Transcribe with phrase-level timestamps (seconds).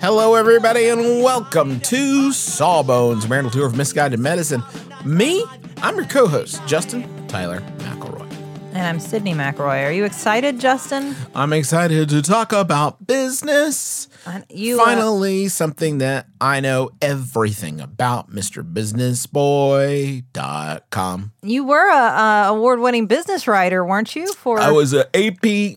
[0.00, 4.62] Hello, everybody, and welcome to Sawbones, Marital Tour of Misguided Medicine.
[5.04, 5.44] Me,
[5.82, 8.26] I'm your co-host, Justin Tyler McElroy.
[8.72, 9.84] And I'm Sydnee McElroy.
[9.86, 11.14] Are you excited, Justin?
[11.34, 14.08] I'm excited to talk about business.
[14.48, 18.62] You uh, Finally, something that I know everything about, Mr.
[18.62, 21.32] MrBusinessBoy.com.
[21.42, 24.32] you were a, a award-winning business writer, weren't you?
[24.32, 25.76] For I was a AP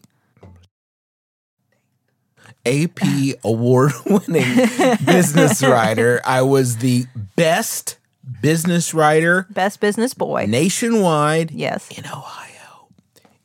[2.66, 3.00] AP
[3.44, 4.56] award-winning
[5.06, 6.22] business writer.
[6.26, 7.06] I was the
[7.36, 7.98] best
[8.42, 10.46] business writer best business boy.
[10.48, 12.88] nationwide yes, in Ohio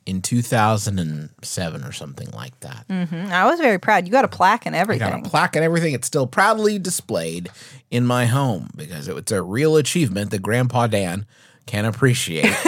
[0.05, 2.85] in 2007 or something like that.
[2.89, 3.29] Mhm.
[3.29, 4.07] I was very proud.
[4.07, 5.07] You got a plaque and I everything.
[5.09, 5.93] got a plaque and everything.
[5.93, 7.49] It's still proudly displayed
[7.91, 11.25] in my home because it's a real achievement that Grandpa Dan
[11.65, 12.55] can appreciate.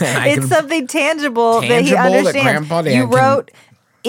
[0.00, 2.42] It's can- something tangible, that he Tangible that understands.
[2.68, 3.50] Grandpa Dan you wrote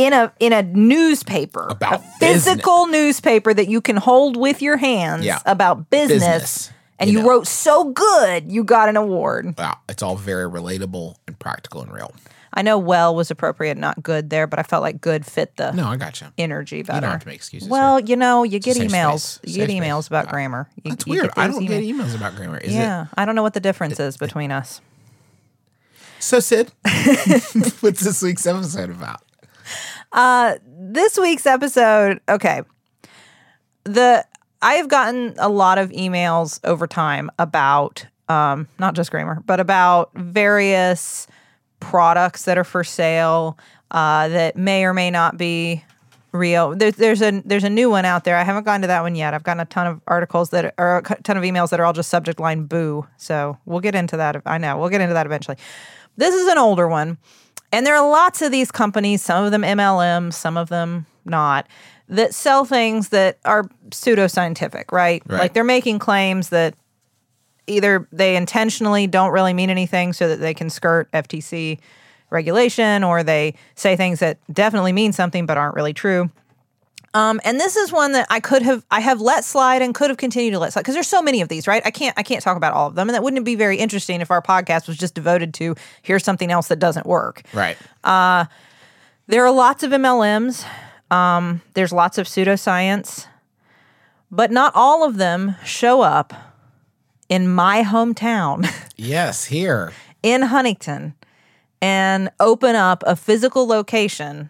[0.06, 4.78] in a in a newspaper, About a physical newspaper that you can hold with your
[4.78, 5.40] hands Yeah.
[5.46, 6.20] about business.
[6.20, 7.30] Business, And you you, know.
[7.30, 9.56] wrote so good, you got an award.
[9.58, 12.14] Wow, it's all very relatable and practical and real.
[12.52, 15.72] I know well was appropriate, not good there, but I felt like good fit the
[15.72, 16.28] No, I got you.
[16.38, 16.98] energy better.
[16.98, 17.70] You don't have to make excuses.
[17.70, 18.08] Well, here.
[18.08, 19.40] you know, you get emails.
[19.44, 19.80] You get space.
[19.82, 20.68] emails about Uh, grammar.
[20.84, 21.30] You, that's weird.
[21.38, 21.94] I don't get emails.
[22.08, 22.58] emails about grammar.
[22.58, 24.82] Is yeah, I don't know what the difference is between us.
[26.22, 26.72] So, Sid,
[27.82, 29.22] what's this week's episode about?
[30.12, 32.62] This week's episode, okay.
[33.84, 34.26] The
[34.62, 39.60] I have gotten a lot of emails over time about um, not just grammar, but
[39.60, 41.28] about various
[41.80, 43.58] products that are for sale
[43.92, 45.84] uh, that may or may not be
[46.32, 46.76] real.
[46.76, 48.36] There's there's a there's a new one out there.
[48.36, 49.34] I haven't gotten to that one yet.
[49.34, 51.94] I've gotten a ton of articles that are a ton of emails that are all
[51.94, 53.08] just subject line boo.
[53.18, 54.42] So we'll get into that.
[54.46, 55.58] I know we'll get into that eventually.
[56.18, 57.18] This is an older one,
[57.72, 59.22] and there are lots of these companies.
[59.22, 61.68] Some of them MLM, some of them not.
[62.08, 65.22] That sell things that are pseudoscientific, right?
[65.28, 65.40] Right.
[65.40, 66.74] Like they're making claims that
[67.68, 71.80] either they intentionally don't really mean anything so that they can skirt FTC
[72.32, 76.32] regulation, or they say things that definitely mean something but aren't really true.
[77.14, 80.10] Um, and this is one that I could have I have let slide and could
[80.10, 81.82] have continued to let slide because there's so many of these, right?
[81.86, 84.22] I can't I can't talk about all of them, and that wouldn't be very interesting
[84.22, 87.42] if our podcast was just devoted to here's something else that doesn't work.
[87.54, 87.78] Right.
[88.04, 90.66] There are lots of MLMs.
[91.12, 93.28] Um, there's lots of pseudoscience,
[94.32, 96.34] but not all of them show up
[97.28, 98.68] in my hometown.
[99.02, 99.94] Yes, here.
[100.22, 101.14] in Huntington
[101.82, 104.50] and open up a physical location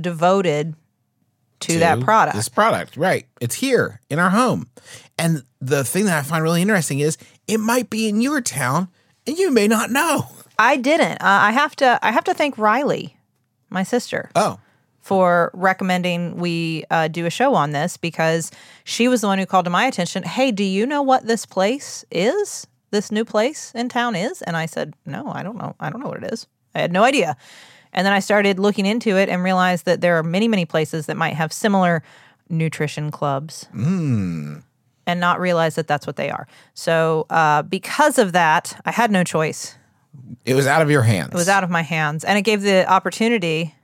[0.00, 0.76] devoted
[1.62, 2.36] to, that product.
[2.36, 3.26] This product, right.
[3.40, 4.68] It's here in our home.
[5.18, 8.88] And the thing that I find really interesting is it might be in your town
[9.26, 10.26] and you may not know.
[10.58, 11.20] I didn't.
[11.22, 11.98] Uh, I have to.
[12.02, 13.16] I have to thank Riley,
[13.70, 14.58] my sister, Oh,
[15.00, 18.50] for recommending we uh, do a show on this because
[18.84, 20.22] she was the one who called to my attention.
[20.22, 22.66] Hey, do you know what this place is?
[22.90, 24.42] This new place in town is?
[24.42, 25.74] And I said, No, I don't know.
[25.80, 26.46] I don't know what it is.
[26.74, 27.36] I had no idea.
[27.92, 31.06] And then I started looking into it and realized that there are many, many places
[31.06, 32.02] that might have similar
[32.48, 33.66] nutrition clubs.
[35.04, 36.46] And not realize that that's what they are.
[36.74, 39.76] So, uh, because of that, I had no choice
[40.44, 41.30] it was out of your hands.
[41.30, 42.24] it was out of my hands.
[42.24, 43.74] And it gave the opportunity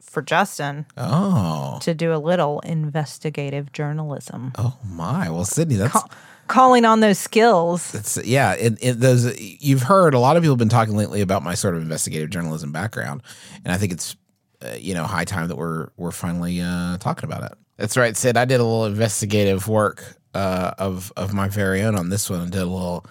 [0.00, 5.28] for Justin Oh, to do a little investigative journalism, oh my.
[5.28, 6.00] Well, Sydnee, that's
[6.48, 7.94] calling on those skills.
[7.94, 11.20] It's yeah, it, it those you've heard a lot of people have been talking lately
[11.20, 13.22] about my sort of investigative journalism background,
[13.64, 14.16] and I think it's
[14.62, 17.58] uh, you know high time that we're we're finally uh, talking about it.
[17.76, 18.36] That's right, Sid.
[18.36, 22.40] I did a little investigative work uh, of of my very own on this one.
[22.40, 23.04] and did a little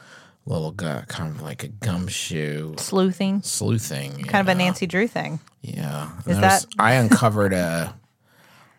[0.45, 4.24] little gu- kind of like a gumshoe Sleuthing, sleuthing.
[4.25, 4.57] kind of a.
[4.57, 5.39] Nancy Drew thing.
[5.62, 6.09] Yeah.
[6.27, 7.95] Is And I was- that- I uncovered a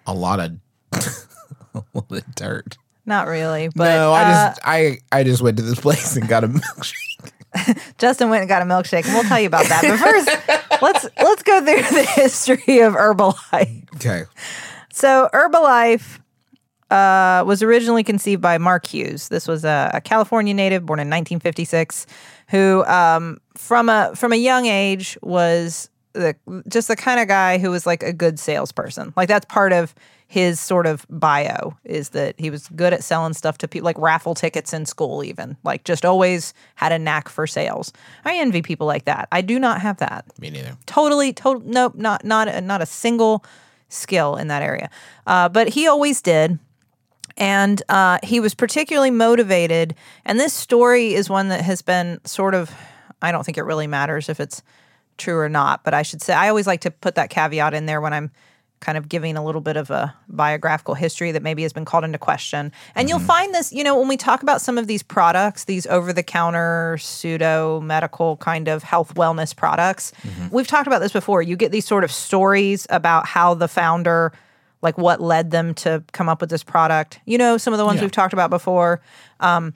[0.07, 0.53] a lot of
[1.75, 2.77] a lot of dirt.
[3.07, 6.29] Not really, but no, I uh, just I I just went to this place and
[6.29, 7.33] got a milkshake.
[7.99, 9.83] Justin went and got a milkshake, and we'll tell you about that.
[9.83, 10.29] But first,
[10.83, 13.95] let's let's go through the history of Herbalife.
[13.97, 14.25] Okay.
[14.93, 16.21] So Herbalife
[16.91, 19.29] uh, was originally conceived by Mark Hughes.
[19.29, 22.07] This was a, a California native born in 1956,
[22.49, 26.35] who um, from a from a young age was the,
[26.69, 29.13] just the kind of guy who was like a good salesperson.
[29.17, 29.95] Like that's part of
[30.27, 33.99] his sort of bio is that he was good at selling stuff to people, like
[33.99, 37.93] raffle tickets in school, even like just always had a knack for sales.
[38.25, 39.29] I envy people like that.
[39.31, 40.77] I do not have that Me neither.
[40.87, 43.45] totally total nope not not a, not a single
[43.89, 44.91] skill in that area
[45.27, 46.59] uh, but he always did
[47.37, 49.95] and uh, he was particularly motivated
[50.25, 52.73] and this story is one that has been sort of
[53.23, 54.63] i don't think it really matters if it's
[55.19, 57.87] true or not but i should say i always like to put that caveat in
[57.87, 58.31] there when i'm
[58.81, 62.05] kind of giving a little bit of a biographical history that maybe has been called
[62.05, 62.71] into question.
[62.95, 65.87] And you'll find this you know when we talk about some of these products these
[65.87, 70.13] over the counter pseudo medical kind of health wellness products
[70.51, 71.41] we've talked about this before.
[71.41, 74.33] You get these sort of stories about how the founder
[74.83, 77.21] like what led them to come up with this product.
[77.25, 78.03] You know some of the ones Yeah.
[78.03, 79.01] we've talked about before.
[79.41, 79.73] Um,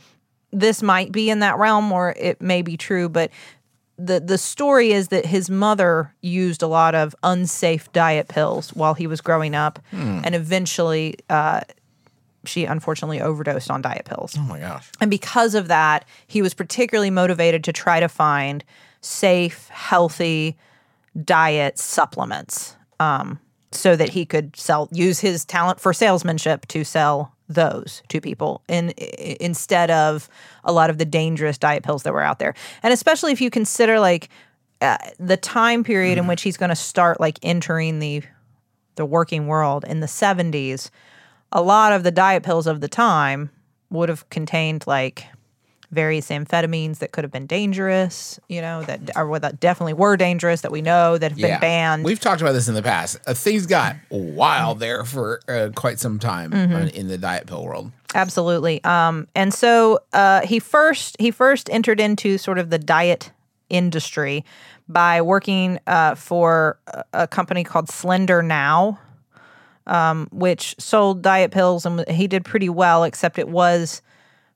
[0.53, 3.31] this might be in that realm or it may be true but
[3.99, 8.95] the the story is that his mother used a lot of unsafe diet pills while
[8.95, 11.61] he was growing up, and eventually, uh,
[12.45, 14.37] she unfortunately overdosed on diet pills.
[14.39, 14.89] Oh my gosh.
[15.01, 18.65] And because of that, he was particularly motivated to try to find
[19.01, 20.57] safe, healthy
[21.25, 23.41] diet supplements, um,
[23.73, 28.63] so that he could sell use his talent for salesmanship to sell those to people
[28.69, 28.91] in,
[29.41, 30.29] instead of
[30.65, 32.55] a lot of the dangerous diet pills that were out there.
[32.83, 34.29] And especially if you consider like
[34.81, 38.23] uh, the time period in which he's going to start like entering the
[38.95, 40.91] the working world in the 70s,
[41.53, 43.49] a lot of the diet pills of the time
[43.91, 45.27] would have contained like
[45.91, 50.61] various amphetamines that could have been dangerous, you know, that or that definitely were dangerous
[50.61, 52.05] that we know that have been banned.
[52.05, 53.19] We've talked about this in the past.
[53.27, 56.75] Uh, things got wild there for uh, quite some time Mm-hmm.
[56.75, 57.91] uh, in the diet pill world.
[58.15, 58.83] Absolutely.
[58.85, 63.33] Um, and so uh, he first he first entered into sort of the diet
[63.71, 64.45] industry
[64.89, 68.99] by working uh, for a, a company called Slender Now,
[69.87, 73.05] um, which sold diet pills, and he did pretty well.
[73.05, 74.01] Except it was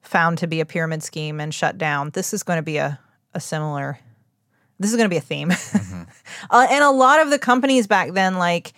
[0.02, 2.10] found to be a pyramid scheme and shut down.
[2.10, 2.98] This is going to be a
[3.34, 3.98] a similar.
[4.78, 5.50] This is going to be a theme,
[6.50, 8.72] uh, and a lot of the companies back then, like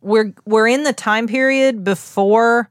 [0.00, 2.70] we're we're in the time period before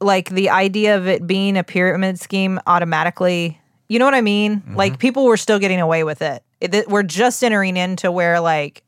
[0.00, 4.62] like the idea of it being a pyramid scheme automatically you know what i mean
[4.74, 6.42] like people were still getting away with it.
[6.60, 8.82] It- it- we're just entering into where like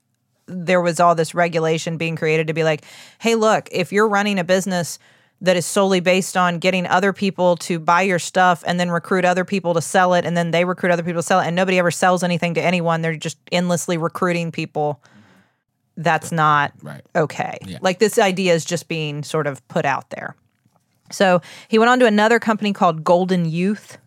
[0.46, 2.84] there was all this regulation being created to be like
[3.18, 4.98] hey look if you're running a business
[5.42, 9.24] that is solely based on getting other people to buy your stuff and then recruit
[9.24, 11.56] other people to sell it and then they recruit other people to sell it and
[11.56, 15.00] nobody ever sells anything to anyone they're just endlessly recruiting people
[15.96, 17.02] that's not Right.
[17.14, 17.58] okay.
[17.66, 17.78] Yeah.
[17.82, 20.34] Like this idea is just being sort of put out there.
[21.10, 23.98] So he went on to another company called Golden Youth.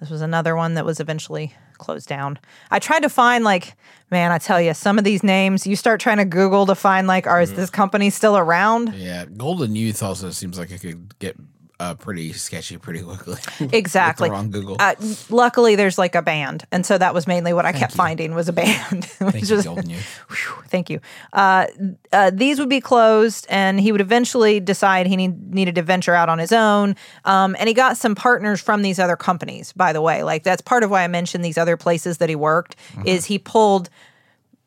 [0.00, 2.38] This was another one that was eventually closed down.
[2.70, 3.74] I tried to find like,
[4.10, 7.06] man, I tell you, some of these names you start trying to Google to find
[7.06, 7.60] like, are is Mm-hmm.
[7.60, 8.94] this company still around?
[8.94, 11.36] Yeah, Golden Youth also seems like it could get
[11.78, 13.36] uh, pretty sketchy pretty quickly.
[13.72, 14.30] Exactly.
[14.30, 14.76] wrong Google.
[14.78, 14.94] Uh,
[15.28, 18.48] luckily, there's like a band, and so that was mainly what I kept finding was
[18.48, 19.04] a band.
[19.04, 20.20] Thank you, was- Youth.
[20.28, 21.00] Whew, thank you.
[21.32, 21.66] Uh,
[22.12, 26.14] uh, these would be closed, and he would eventually decide he need, needed to venture
[26.14, 26.96] out on his own.
[27.24, 29.72] Um, and he got some partners from these other companies.
[29.72, 32.36] By the way, like that's part of why I mentioned these other places that he
[32.36, 32.76] worked.
[33.04, 33.90] Is he pulled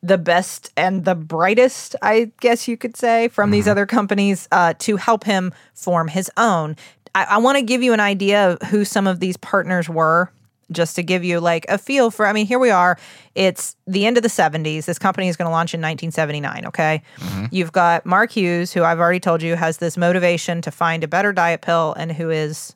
[0.01, 4.73] the best and the brightest, I guess you could say, from these other companies uh,
[4.79, 6.77] to help him form his own.
[7.15, 10.31] I, I want to give you an idea of who some of these partners were,
[10.71, 12.25] just to give you like a feel for.
[12.25, 12.97] I mean, here we are.
[13.35, 14.85] It's the end of the 70s.
[14.85, 16.67] This company is going to launch in 1979.
[16.67, 17.01] Okay.
[17.17, 17.45] Mm-hmm.
[17.51, 21.07] You've got Mark Hughes, who I've already told you has this motivation to find a
[21.07, 22.75] better diet pill and who is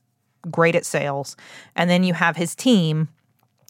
[0.49, 1.35] great at sales.
[1.75, 3.09] And then you have his team.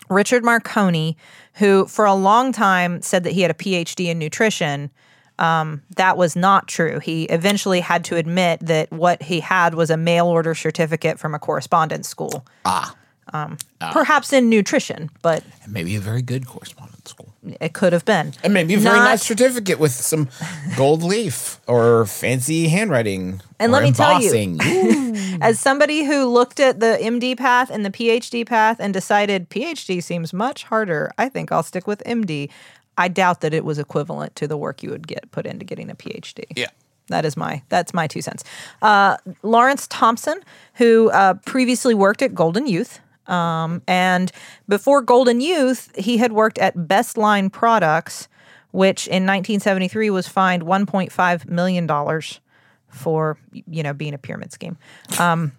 [0.10, 1.18] Richard Marconi,
[1.56, 4.92] who for a long time said that he had a PhD in nutrition.
[5.40, 7.00] Um, that was not true.
[7.00, 11.34] He eventually had to admit that what he had was a mail order certificate from
[11.34, 12.46] a correspondence school.
[12.66, 12.96] Ah,
[13.34, 13.58] um,
[13.92, 17.34] perhaps in nutrition, but And maybe a very good correspondence school.
[17.60, 18.34] it could have been.
[18.44, 20.30] And maybe a very Not- nice certificate with some
[20.78, 23.42] gold leaf or fancy handwriting.
[23.60, 25.40] And let me tell you- embossing.
[25.42, 30.02] As somebody who looked at the MD path and the PhD path and decided PhD
[30.04, 32.50] seems much harder, I think I'll stick with MD.
[32.98, 35.90] I doubt that it was equivalent to the work you would get put into getting
[35.90, 36.46] a PhD.
[36.56, 36.68] yeah.
[37.08, 38.46] That is my that's my two cents.
[38.82, 40.40] Uh, Lawrence Thompson,
[40.76, 44.32] who uh, previously worked at Golden Youth, um, and
[44.70, 48.30] before Golden Youth, he had worked at Best Line Products,
[48.72, 52.40] which in 1973 was fined 1.5 million dollars
[52.88, 54.78] for you know being a pyramid scheme.
[55.20, 55.52] Um,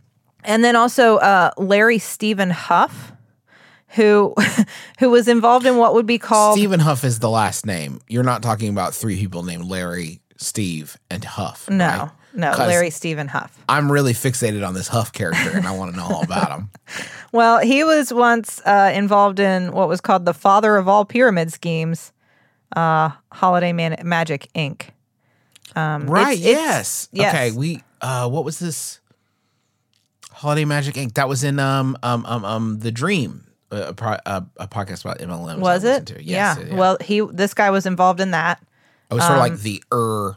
[0.45, 3.13] and then also uh, Larry Stephen Huff,
[3.95, 4.35] who
[4.99, 8.01] who was involved in what would be called Stephen Huff is the last name.
[8.09, 11.69] You're not talking about three people named Larry, Steve, and Huff.
[11.71, 12.11] no right?
[12.35, 13.57] no Larry Stephen Huff.
[13.69, 16.71] I'm really fixated on this Huff character, and I want to know all about him.
[17.33, 21.53] Well, he was once uh, involved in what was called the father of all pyramid
[21.53, 22.13] schemes,
[22.77, 24.91] uh, Holiday Man- Magic Inc.
[25.75, 26.35] right?
[26.35, 27.09] it's- yes.
[27.11, 27.35] yes.
[27.35, 27.51] Okay.
[27.51, 27.83] We.
[28.01, 29.01] Uh, what was this?
[30.31, 31.15] Holiday Magic Inc.
[31.15, 35.19] That was in um um um um the Dream, a, pro- a, a podcast about
[35.19, 35.57] MLMs.
[35.57, 36.21] I Was it?
[36.21, 36.75] Yes, yeah.
[36.75, 38.63] Well, he this guy was involved in that.
[39.11, 40.37] it was sort of um, like the er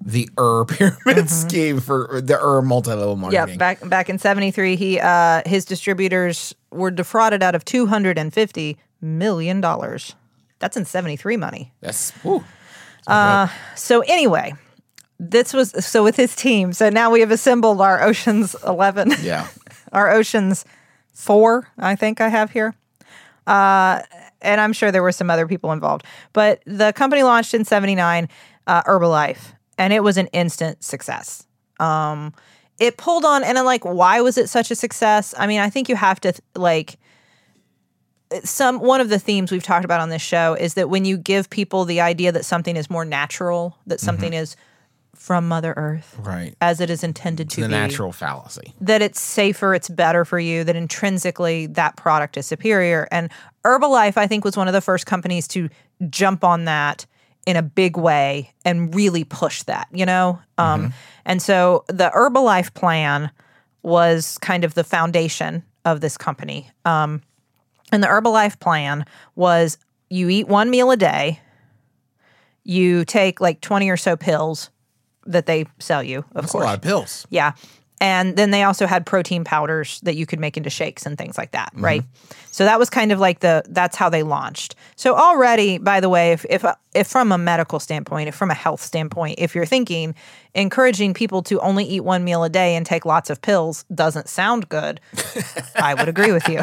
[0.00, 3.32] the er pyramid scheme for the er multi-level Mm-hmm.
[3.32, 9.60] Yeah, back back in '73, he uh, his distributors were defrauded out of 250 million
[9.60, 10.14] dollars.
[10.58, 11.72] That's in '73 money.
[11.80, 12.44] That's whew.
[13.74, 14.54] So anyway,
[15.18, 16.72] this was so with his team.
[16.72, 19.12] So now we have assembled our Ocean's Eleven.
[19.22, 19.48] yeah.
[19.92, 20.64] our Oceans
[21.20, 22.74] Four, I think I have here.
[23.46, 24.00] Uh,
[24.40, 26.06] and I'm sure there were some other people involved.
[26.32, 28.26] But the company launched in 79,
[28.66, 31.46] uh, Herbalife, and it was an instant success.
[31.78, 32.32] Um,
[32.78, 35.34] it pulled on, and I'm like, why was it such a success?
[35.36, 36.98] I mean, I think you have to, like,
[38.42, 41.18] some one of the themes we've talked about on this show is that when you
[41.18, 44.56] give people the idea that something is more natural, that something is
[45.20, 46.54] from Mother Earth Right.
[46.62, 48.74] as it is intended to The be The natural fallacy.
[48.80, 53.06] that it's safer, it's better for you, that intrinsically that product is superior.
[53.12, 53.30] And
[53.62, 55.68] Herbalife, I think, was one of the first companies to
[56.08, 57.04] jump on that
[57.44, 60.40] in a big way and really push that, you know?
[60.56, 60.94] Um,
[61.26, 63.30] and so the Herbalife plan
[63.82, 66.70] was kind of the foundation of this company.
[66.86, 67.20] Um,
[67.92, 69.04] and the Herbalife plan
[69.36, 69.76] was
[70.08, 71.40] you eat one meal a day,
[72.64, 74.70] you take like 20 or so pills
[75.26, 76.62] that they sell you, of That's course.
[76.62, 77.26] a lot of pills.
[77.30, 77.52] Yeah.
[78.02, 81.36] And then they also had protein powders that you could make into shakes and things
[81.36, 82.02] like that, right?
[82.50, 84.74] So that was kind of like the that's how they launched.
[84.96, 88.54] So already, by the way, if if if from a medical standpoint, if from a
[88.54, 90.14] health standpoint, if you're thinking
[90.54, 94.30] encouraging people to only eat one meal a day and take lots of pills doesn't
[94.30, 94.98] sound good,
[95.76, 96.60] I would agree with you.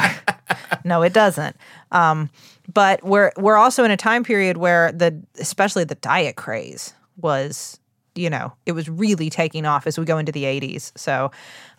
[0.84, 1.56] no, it doesn't.
[1.92, 2.32] Um,
[2.74, 7.80] but we're we're also in a time period where the especially the diet craze was
[8.18, 11.32] you know it was really taking off as we go into the 80s so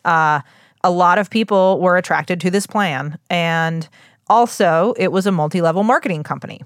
[0.04, 0.40] uh,
[0.85, 3.18] a lot of people were attracted to this plan.
[3.28, 3.88] And
[4.28, 6.62] also it was a multi-level marketing company.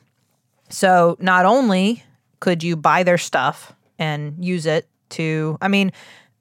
[0.68, 2.04] So not only
[2.40, 5.92] could you buy their stuff and use it to i mean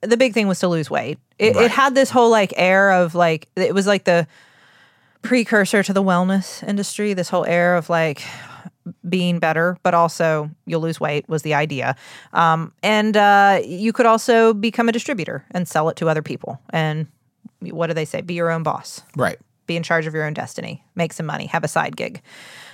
[0.02, 1.20] the big thing was to lose weight.
[1.38, 1.66] It, Right.
[1.66, 4.28] it had this whole like air of like it was like the
[5.22, 8.24] precursor to the wellness industry this whole air of like
[9.08, 11.96] being better but also you'll lose weight was the idea
[12.34, 16.60] um, and uh, you could also become a distributor and sell it to other people
[16.72, 17.08] and
[17.62, 19.38] what do they say be your own boss Right.
[19.68, 22.22] be in charge of your own destiny, make some money, have a side gig.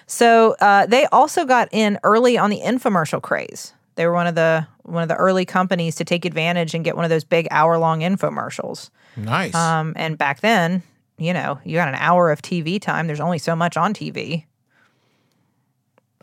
[0.08, 3.74] So uh, they also got in early on the infomercial craze.
[3.96, 6.96] They were one of the one of the early companies to take advantage and get
[6.96, 8.90] one of those big hour long infomercials.
[9.18, 9.54] Nice.
[9.54, 10.82] Um, and back then,
[11.18, 13.08] you know, you got an hour of TV time.
[13.08, 14.46] There's only so much on TV.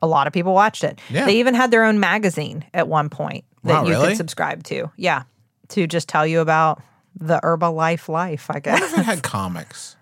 [0.04, 1.00] A lot of people watched it.
[1.08, 1.24] Yeah.
[1.24, 4.08] They even had their own magazine at one point that Wow, you really?
[4.08, 4.90] could subscribe to.
[4.96, 5.22] Yeah,
[5.68, 6.82] to just tell you about
[7.18, 8.50] the Herbalife life.
[8.50, 8.80] I guess.
[8.80, 9.96] what if it had comics?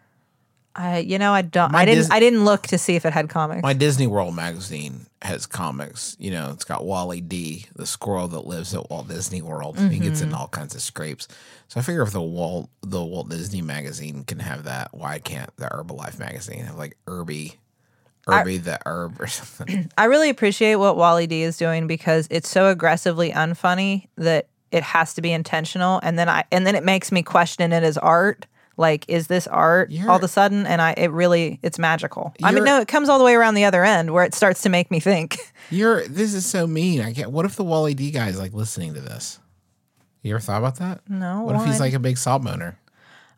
[0.75, 1.71] I, you know, I don't.
[1.71, 2.05] My I didn't.
[2.05, 3.63] Dis- I didn't look to see if it had comics.
[3.63, 6.17] My Disney World magazine has comics.
[6.19, 9.79] You know, it's got Wally D, the squirrel that lives at Walt Disney World.
[9.79, 10.31] He gets Mm-hmm.
[10.31, 11.29] in all kinds of scrapes.
[11.69, 15.55] So I figure if the Walt the Walt Disney magazine can have that, why can't
[15.59, 17.61] the Herbalife magazine have like Herbie,
[18.27, 19.91] Herbie the herb or something?
[19.99, 24.83] I really appreciate what Wally D is doing because it's so aggressively unfunny that it
[24.83, 27.99] has to be intentional, and then I and then it makes me question it as
[27.99, 28.47] art.
[28.79, 30.65] Like, is this art You're- all of a sudden?
[30.67, 32.33] And I, it really, it's magical.
[32.43, 34.63] I mean, no, it comes all the way around the other end where it starts
[34.63, 35.37] to make me think.
[35.71, 37.03] You're this is so mean.
[37.03, 37.31] I can't.
[37.31, 39.39] What if the Wally D guy is like listening to this?
[40.23, 41.01] You ever thought about that?
[41.09, 42.79] No, What if he's like a big salt owner?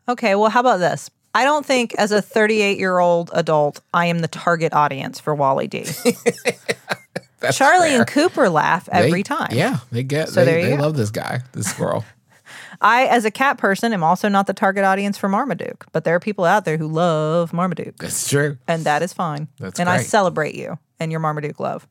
[0.07, 1.09] Okay, well, how about this?
[1.35, 5.35] I don't think as a 38 year old adult, I am the target audience for
[5.35, 5.83] Wally D.
[7.51, 7.99] Charlie fair.
[7.99, 9.49] and Cooper laugh They- every time.
[9.51, 10.29] Yeah, they get.
[10.29, 10.81] So they they go.
[10.81, 12.03] love this guy, this squirrel.
[12.81, 16.13] I, as a cat person, am also not the target audience for Marmaduke, but there
[16.15, 18.57] are people out there who love Marmaduke, That's true.
[18.67, 19.47] and that is fine.
[19.59, 21.87] That's and I celebrate you and your Marmaduke love.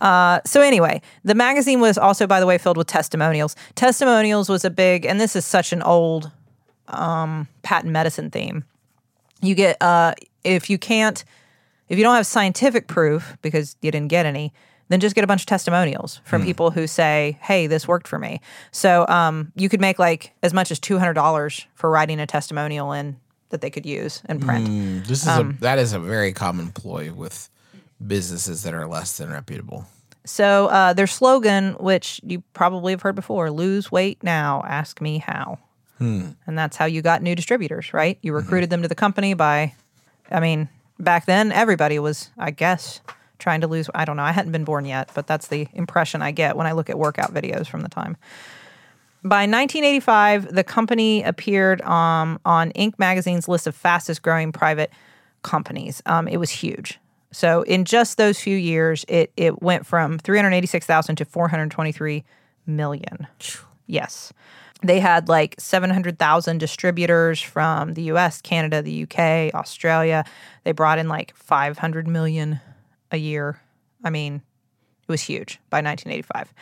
[0.00, 3.56] Uh, so anyway, the magazine was also, by the way, filled with testimonials.
[3.74, 6.30] Testimonials was a big, and this is such an old
[6.88, 8.64] um, patent medicine theme.
[9.42, 10.14] You get uh,
[10.44, 11.24] if you can't,
[11.88, 14.52] if you don't have scientific proof because you didn't get any,
[14.88, 18.18] then just get a bunch of testimonials from people who say, "Hey, this worked for
[18.18, 18.40] me."
[18.70, 22.26] So um, you could make like as much as two hundred dollars for writing a
[22.26, 23.16] testimonial in
[23.50, 25.06] that they could use and print.
[25.06, 27.48] This is Um, a that is a very common ploy with
[28.04, 29.86] businesses that are less than reputable.
[30.24, 35.18] So uh, their slogan, which you probably have heard before, "Lose weight now, ask me
[35.18, 35.58] how,"
[36.46, 38.18] and that's how you got new distributors, right?
[38.22, 39.74] You recruited them to the company by,
[40.30, 43.00] I mean, back then everybody was, I guess,
[43.38, 43.88] trying to lose.
[43.94, 44.22] I don't know.
[44.22, 46.98] I hadn't been born yet, but that's the impression I get when I look at
[46.98, 48.16] workout videos from the time.
[49.22, 52.94] By 1985, the company appeared um, on Inc.
[52.98, 54.90] magazine's list of fastest growing private
[55.42, 56.02] companies.
[56.06, 56.98] Um, it was huge.
[57.32, 62.24] So in just those few years, it it went from 386,000 to 423
[62.66, 63.26] million.
[63.86, 64.32] Yes.
[64.82, 70.24] They had like 700,000 distributors from the US, Canada, the UK, Australia.
[70.64, 72.60] They brought in like 500 million
[73.10, 73.60] a year.
[74.04, 76.52] I mean, it was huge by 1985.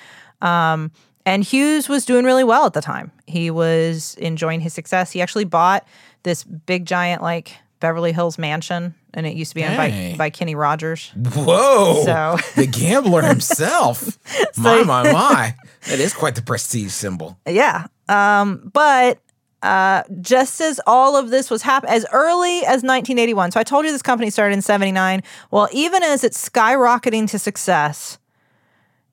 [0.41, 0.93] Um,
[1.27, 3.11] and Hughes was doing really well at the time.
[3.27, 5.11] He was enjoying his success.
[5.11, 5.87] He actually bought
[6.23, 10.31] this big giant like Beverly Hills mansion, and it used to be owned by, by
[10.31, 11.11] Kenny Rogers.
[11.17, 12.03] Whoa!
[12.05, 14.19] So- the gambler himself.
[14.59, 15.55] my my my!
[15.89, 17.39] That is quite the prestige symbol.
[17.47, 17.87] Yeah.
[18.09, 19.19] Um, but
[19.63, 23.87] uh, just as all of this was happening, as early as 1981, so I told
[23.87, 25.23] you this company started in 79.
[25.51, 28.19] Well, even as it's skyrocketing to success,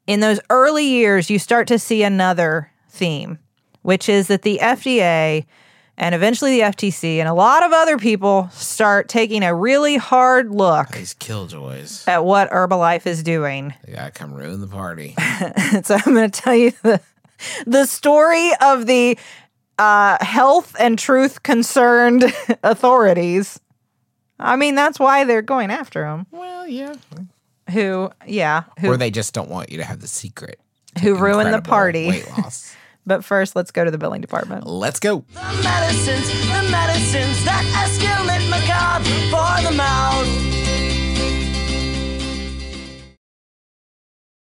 [0.08, 3.40] in those early years, you start to see another theme,
[3.82, 5.46] which is that the FDA
[5.98, 10.50] and eventually the FTC and a lot of other people start taking a really hard
[10.50, 12.06] look These killjoys.
[12.08, 13.74] at what Herbalife is doing.
[13.86, 15.16] They gotta come ruin the party.
[15.84, 17.00] so I'm going to tell you the
[17.66, 19.18] the story of the
[19.78, 22.26] uh, health and truth concerned
[22.64, 23.60] authorities.
[24.40, 26.26] I mean, that's why they're going after them.
[26.32, 26.94] well, yeah.
[27.72, 30.60] Who, yeah, who, Or they just don't want you to have the secret.
[31.02, 32.08] who ruined the party.
[32.10, 32.76] Weight loss.
[33.04, 34.68] But first, let's go to the billing department.
[34.68, 35.26] Let's go.
[35.34, 40.51] The medicines, the medicines that escalate macabre for the mouth.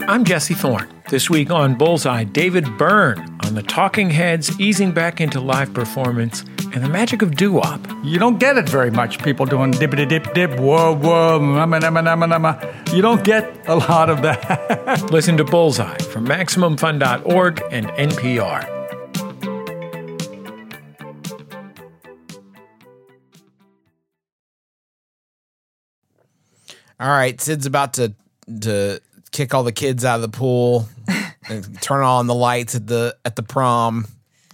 [0.00, 0.90] I'm Jesse Thorne.
[1.08, 6.42] This week on Bullseye, David Byrne on the Talking Heads easing back into live performance
[6.74, 7.80] and the magic of doo wop.
[8.02, 9.22] You don't get it very much.
[9.22, 12.74] People doing dippity dip dip, whoa whoa, nama nama nama nama.
[12.92, 15.08] You don't get a lot of that.
[15.10, 18.70] Listen to Bullseye from MaximumFun.org and NPR.
[27.00, 28.14] All right, Sid's about to
[28.60, 29.00] to
[29.34, 30.88] kick all the kids out of the pool
[31.48, 34.06] and turn on the lights at the at the prom.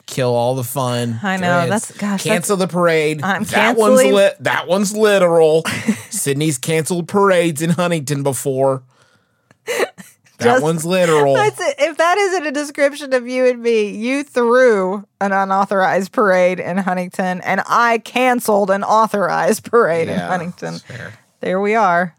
[0.07, 1.21] Kill all the fun.
[1.23, 3.23] I know, that's- gosh, Cancel the parade.
[3.23, 4.43] I'm that one's lit.
[4.43, 5.63] That one's literal.
[6.11, 8.83] Sydnee's canceled parades in Huntington before.
[9.67, 9.95] That
[10.41, 11.35] Just- one's literal.
[11.35, 11.77] That's it.
[11.79, 16.79] If that isn't a description of you and me, you threw an unauthorized parade in
[16.79, 20.81] Huntington, and I canceled an authorized parade in Huntington.
[21.39, 22.17] There we are.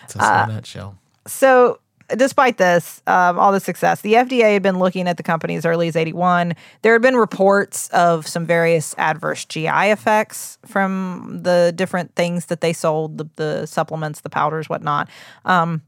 [0.00, 0.98] That's a uh, nutshell.
[1.26, 1.78] So,
[2.16, 5.66] despite this, um, all the success, the FDA had been looking at the company as
[5.66, 6.54] early as 81.
[6.82, 12.60] There had been reports of some various adverse GI effects from the different things that
[12.60, 15.08] they sold the, the supplements, the powders, whatnot.
[15.44, 15.82] Um,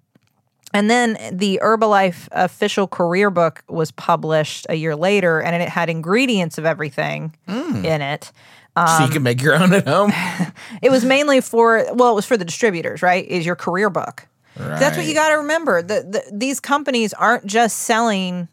[0.73, 5.91] and then the Herbalife official career book was published a year later, and it had
[5.91, 7.35] ingredients of everything
[7.85, 8.31] in it.
[8.77, 10.13] so um, you can make your own at home.
[10.83, 13.27] It was mainly for well, it was for the distributors, right?
[13.27, 14.27] Is your career book.
[14.57, 15.83] That's what you got to remember.
[15.83, 18.49] The, the, these companies aren't just selling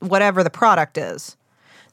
[0.00, 1.36] whatever the product is.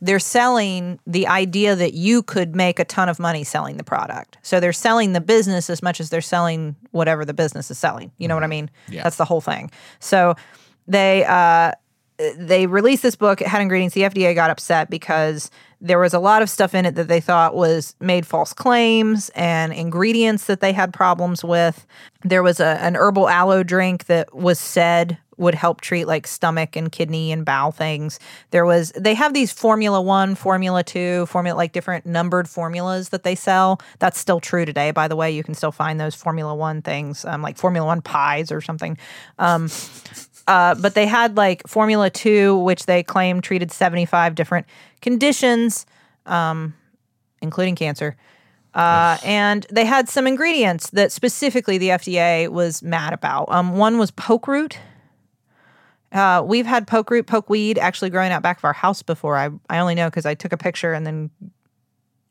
[0.02, 4.38] They're selling the idea that you could make a ton of money selling the product.
[4.42, 8.12] So they're selling the business as much as they're selling whatever the business is selling.
[8.18, 8.70] You know what I mean?
[8.90, 9.04] Yeah.
[9.04, 9.72] That's the whole thing.
[10.00, 10.36] So
[10.88, 11.72] they uh,
[12.18, 13.42] they released this book.
[13.42, 13.96] It had ingredients.
[13.96, 15.50] The FDA got upset because
[15.82, 19.30] there was a lot of stuff in it that they thought was made false claims
[19.36, 21.86] and ingredients that they had problems with.
[22.24, 26.76] There was a, an herbal aloe drink that was said would help treat like stomach
[26.76, 28.20] and kidney and bowel things.
[28.52, 33.24] There was they have these Formula 1, Formula 2, formula like different numbered formulas that
[33.24, 33.82] they sell.
[34.00, 35.32] That's still true today by the way.
[35.32, 38.98] You can still find those Formula 1 things um, like Formula 1 pies or something.
[39.40, 39.70] Um,
[40.48, 44.66] uh, but they had like Formula 2, which they claimed treated 75 different
[45.02, 45.86] conditions,
[46.26, 46.74] um,
[47.42, 48.16] including cancer.
[48.74, 53.46] Uh, and they had some ingredients that specifically the FDA was mad about.
[53.50, 54.80] Um, one was poke root.
[56.12, 59.38] Uh, we've had poke root, poke weed actually growing out back of our house before.
[59.38, 61.30] I, I only know because I took a picture and then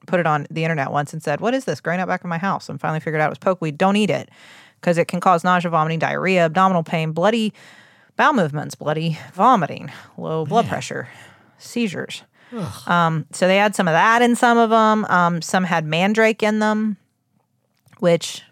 [0.07, 2.29] put it on the internet once and said, What is this growing out back of
[2.29, 2.69] my house?
[2.69, 3.79] And finally figured out it was poke weed.
[3.79, 4.29] Don't eat it
[4.81, 7.53] because it can cause nausea, vomiting, diarrhea, abdominal pain, bloody
[8.17, 11.09] bowel movements, bloody vomiting, low blood pressure,
[11.59, 12.23] seizures.
[12.87, 15.07] Um, so they had some of that in some of them.
[15.07, 16.99] Um, some had mandrake in them,
[17.99, 18.43] which,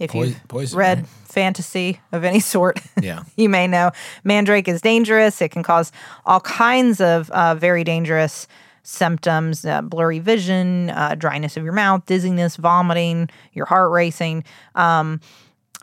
[0.00, 1.06] if Poi- you've poison, read right?
[1.06, 3.22] fantasy of any sort, Yeah.
[3.36, 3.92] you may know
[4.24, 5.40] mandrake is dangerous.
[5.40, 5.92] It can cause
[6.26, 8.48] all kinds of uh, very dangerous
[8.82, 14.42] symptoms uh, blurry vision, uh, dryness of your mouth, dizziness, vomiting, your heart racing.
[14.74, 15.20] Um,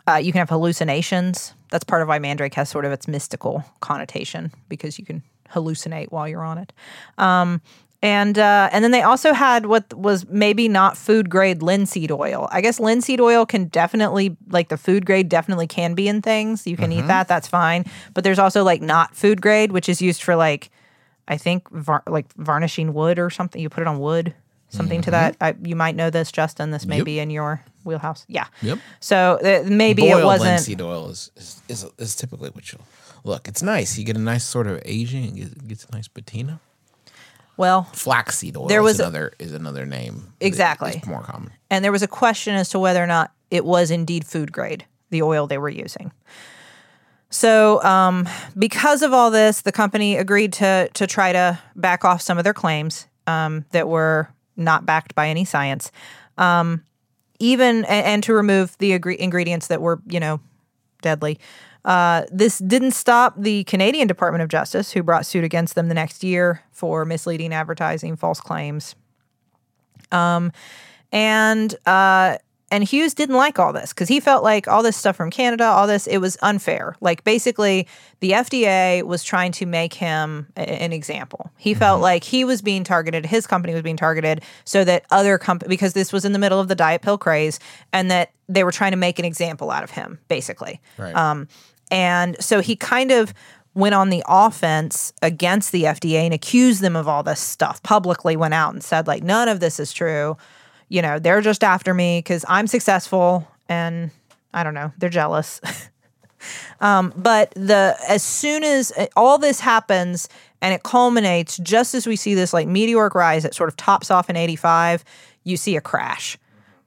[0.06, 1.54] uh, you can have hallucinations.
[1.72, 6.12] That's part of why mandrake has sort of its mystical connotation because you can hallucinate
[6.12, 6.72] while you're on it.
[7.18, 7.60] Um,
[8.04, 12.48] and uh, and then they also had what was maybe not food grade linseed oil.
[12.50, 16.66] I guess linseed oil can definitely like the food grade definitely can be in things.
[16.66, 17.84] You can eat that, that's fine.
[18.14, 20.70] But there's also like not food grade, which is used for like
[21.28, 23.62] I think var- like varnishing wood or something.
[23.62, 24.34] You put it on wood,
[24.68, 25.36] something to that.
[25.40, 26.72] I, you might know this, Justin.
[26.72, 27.04] This may Yep.
[27.06, 28.24] be in your wheelhouse.
[28.28, 28.46] Yeah.
[28.62, 28.78] Yep.
[29.00, 30.50] So uh, maybe Boiled it wasn't.
[30.50, 32.82] linseed oil is, is, is, is typically what you'll
[33.24, 33.48] look.
[33.48, 33.98] It's nice.
[33.98, 35.24] You get a nice sort of aging.
[35.24, 36.60] It gets, gets a nice patina.
[37.56, 40.32] Well, Flaxseed oil There is was a- another is another name.
[40.40, 40.92] that Exactly.
[40.92, 41.50] is more common.
[41.70, 44.86] and there was a question as to whether or not it was indeed food grade,
[45.10, 46.12] the oil they were using.
[47.30, 52.20] So, um, because of all this, the company agreed to to try to back off
[52.20, 55.90] some of their claims um, that were not backed by any science,
[56.36, 56.82] um,
[57.42, 60.40] even and, to remove the ingredients that were, you know,
[61.02, 61.40] deadly.
[61.84, 65.94] Uh, this didn't stop the Canadian Department of Justice, who brought suit against them the
[65.94, 68.94] next year for misleading advertising, false claims,
[70.12, 70.52] um,
[71.10, 72.36] and uh,
[72.72, 75.64] and Hughes didn't like all this because he felt like all this stuff from Canada,
[75.64, 76.96] all this, it was unfair.
[77.02, 77.86] Like basically,
[78.20, 81.50] the FDA was trying to make him a- an example.
[81.58, 85.36] He felt like he was being targeted, his company was being targeted, so that other
[85.36, 87.60] companies, because this was in the middle of the diet pill craze,
[87.92, 90.80] and that they were trying to make an example out of him, basically.
[90.96, 91.14] Right.
[91.14, 91.48] Um,
[91.90, 93.34] and so he kind of
[93.74, 97.82] went on the offense against the FDA and accused them of all this stuff.
[97.82, 100.38] Publicly went out and said like none of this is true.
[100.92, 104.10] You know, they're just after me because I'm successful and
[104.52, 105.58] I don't know, they're jealous.
[106.82, 110.28] um, but the as soon as uh, all this happens
[110.60, 114.10] and it culminates, just as we see this like meteoric rise, it sort of tops
[114.10, 115.02] off in '85.
[115.44, 116.36] You see a crash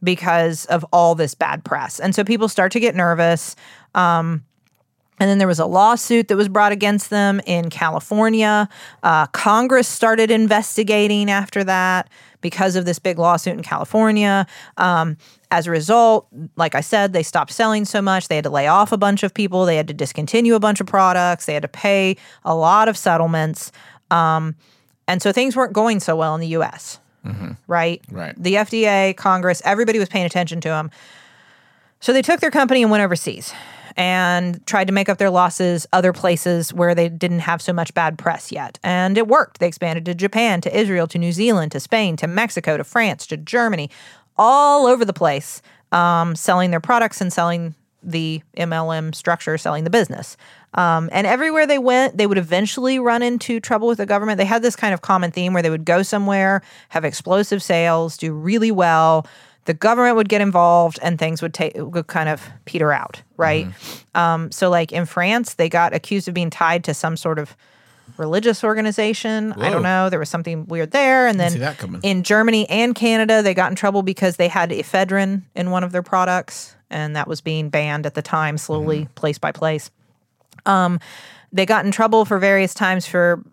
[0.04, 3.56] because of all this bad press, and so people start to get nervous.
[3.96, 4.44] Um,
[5.20, 8.70] and then there was a lawsuit that was brought against them in California.
[9.02, 12.10] Uh, Congress started investigating after that
[12.46, 14.46] because of this big lawsuit in California.
[14.78, 15.18] Um,
[15.50, 18.28] as a result, like I said, they stopped selling so much.
[18.28, 19.66] They had to lay off a bunch of people.
[19.66, 21.48] They had to discontinue a bunch of products.
[21.48, 23.72] They had to pay a lot of settlements.
[24.12, 24.56] Um,
[25.08, 27.00] and so things weren't going so well in the US,
[27.66, 28.00] right?
[28.12, 28.36] Right.
[28.38, 30.92] The FDA, Congress, everybody was paying attention to them.
[32.00, 33.56] So they took their company and went overseas
[33.98, 37.94] and tried to make up their losses other places where they didn't have so much
[37.94, 38.78] bad press yet.
[38.84, 39.60] And it worked.
[39.60, 43.26] They expanded to Japan, to Israel, to New Zealand, to Spain, to Mexico, to France,
[43.28, 43.90] to Germany,
[44.38, 49.90] all over the place, um, selling their products and selling the MLM structure, selling the
[49.90, 50.38] business.
[50.76, 54.38] Um, and everywhere they went, they would eventually run into trouble with the government.
[54.38, 58.18] They had this kind of common theme where they would go somewhere, have explosive sales,
[58.18, 59.26] do really well.
[59.66, 63.68] The government would get involved, and things would take would kind of peter out, right?
[64.14, 67.56] Um, so, like in France, they got accused of being tied to some sort of
[68.18, 69.54] religious organization.
[69.54, 70.10] I don't know.
[70.10, 72.00] There was something weird there, and then see that coming.
[72.04, 75.92] in Germany and Canada, they got in trouble because they had ephedrine in one of
[75.92, 79.90] their products, and that was being banned at the time, slowly, place by place.
[80.68, 81.00] Um,
[81.52, 83.44] they got in trouble for various times for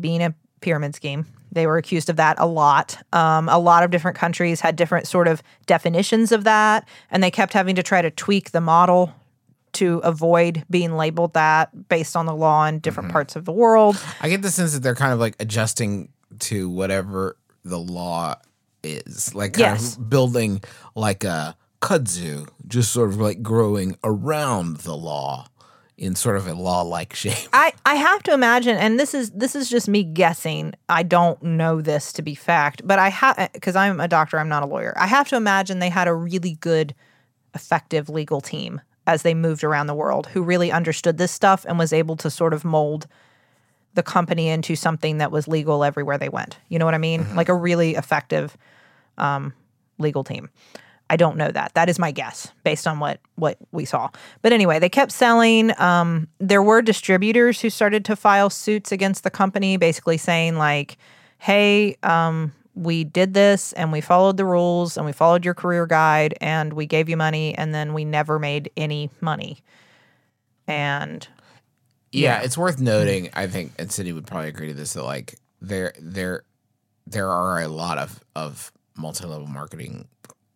[0.00, 1.26] being a pyramid scheme.
[1.52, 2.98] They were accused of that a lot.
[3.12, 7.30] Um, a lot of different countries had different sort of definitions of that, and they
[7.30, 9.14] kept having to try to tweak the model
[9.74, 14.02] to avoid being labeled that based on the law in different parts of the world.
[14.20, 16.08] I get the sense that they're kind of like adjusting
[16.40, 18.34] to whatever the law
[18.82, 19.96] is, like kind Yes.
[19.96, 20.62] of building
[20.94, 25.46] like a kudzu, just sort of like growing around the law
[26.02, 27.48] in sort of a law-like shape.
[27.52, 30.74] I, I have to imagine, and this is this is just me guessing.
[30.88, 34.38] I don't know this to be fact, but I have because I'm a doctor.
[34.38, 34.92] I'm not a lawyer.
[34.96, 36.94] I have to imagine they had a really good,
[37.54, 41.78] effective legal team as they moved around the world who really understood this stuff and
[41.78, 43.06] was able to sort of mold
[43.94, 46.58] the company into something that was legal everywhere they went.
[46.68, 47.34] You know what I mean?
[47.34, 48.56] Like a really effective
[49.18, 49.52] um,
[49.98, 50.50] legal team.
[51.12, 51.74] I don't know that.
[51.74, 54.08] That is my guess based on what what we saw.
[54.40, 55.78] But anyway, they kept selling.
[55.78, 60.96] Um, there were distributors who started to file suits against the company, basically saying like,
[61.36, 65.86] "Hey, um, we did this and we followed the rules and we followed your career
[65.86, 69.58] guide and we gave you money and then we never made any money."
[70.66, 71.28] And
[72.10, 72.44] Yeah, Yeah.
[72.44, 73.28] it's worth noting.
[73.34, 76.44] I think, and Cindy would probably agree to this that like there there
[77.06, 80.08] there are a lot of of multi level marketing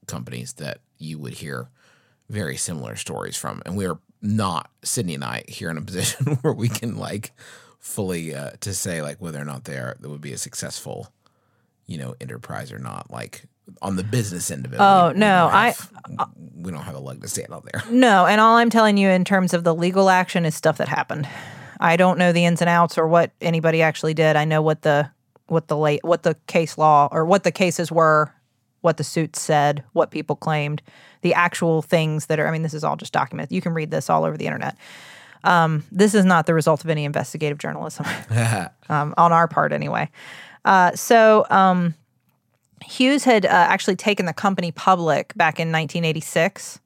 [0.06, 1.68] companies that you would hear
[2.28, 6.26] very similar stories from, and we are not Sydnee and I here in a position
[6.42, 7.32] where we can like
[7.78, 11.08] fully uh, to say like whether or not they are that would be a successful
[11.86, 13.44] you know enterprise or not like
[13.82, 14.76] on the business end of it.
[14.80, 15.92] Oh, we- we no, don't I- have-
[16.56, 17.82] we don't have a leg to stand on there.
[17.90, 20.88] No, and all I'm telling you in terms of the legal action is stuff that
[20.88, 21.28] happened.
[21.78, 24.34] I don't know the ins and outs or what anybody actually did.
[24.36, 25.10] I know what the
[25.46, 28.32] what the late what the case law or what the cases were,
[28.86, 30.80] what the suits said, what people claimed,
[31.22, 32.46] the actual things that are.
[32.46, 33.52] I mean, this is all just documented.
[33.52, 34.78] You can read this all over the internet.
[35.42, 38.06] Um, this is not the result of any investigative journalism
[38.88, 40.08] um, on our part, anyway.
[40.64, 41.96] Uh, so um,
[42.84, 46.78] Hughes had uh, actually taken the company public back in 1986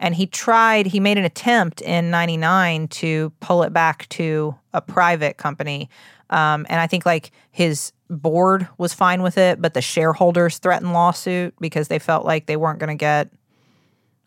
[0.00, 4.80] and he tried he made an attempt in 99 to pull it back to a
[4.80, 5.88] private company
[6.30, 10.92] um, and i think like his board was fine with it but the shareholders threatened
[10.92, 13.30] lawsuit because they felt like they weren't going to get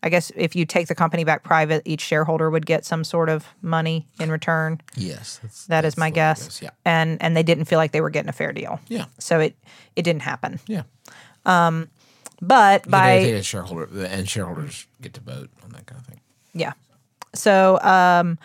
[0.02, 3.28] I guess if you take the company back private, each shareholder would get some sort
[3.28, 4.80] of money in return.
[4.94, 6.62] Yes, that's, That is that's my the guess.
[6.62, 8.78] Yeah, And and they didn't feel like they were getting a fair deal.
[8.88, 9.56] yeah, So it
[9.96, 10.60] it didn't happen.
[10.68, 10.82] yeah.
[11.44, 11.88] But
[12.40, 16.20] But by take a shareholder and shareholders get to vote on that kind of thing.
[16.52, 16.74] Yeah.
[17.34, 18.38] So, um,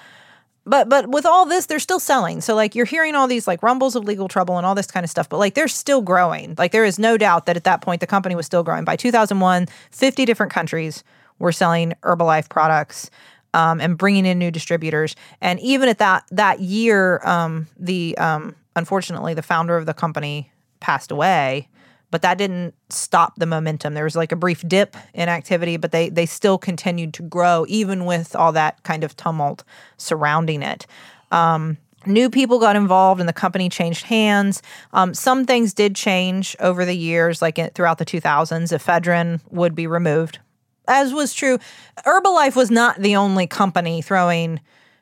[0.65, 2.41] but but with all this, they're still selling.
[2.41, 5.03] So like you're hearing all these like rumbles of legal trouble and all this kind
[5.03, 6.55] of stuff, but like they're still growing.
[6.57, 8.85] Like there is no doubt that at that point the company was still growing.
[8.85, 11.03] By 2001, 50 different countries
[11.39, 13.09] were selling Herbalife products.
[13.53, 18.55] Um, and bringing in new distributors, and even at that that year, um, the um,
[18.77, 21.67] unfortunately the founder of the company passed away
[22.11, 23.93] but that didn't stop the momentum.
[23.93, 27.65] There was like a brief dip in activity, but they they still continued to grow
[27.67, 29.63] even with all that kind of tumult
[29.97, 30.85] surrounding it.
[31.31, 34.61] Um, new people got involved, and the company changed hands.
[34.93, 38.73] Um, some things did change over the years, like in, throughout the 2000s.
[38.73, 40.39] Ephedrine would be removed,
[40.87, 41.57] as was true.
[42.05, 44.59] Herbalife was not the only company throwing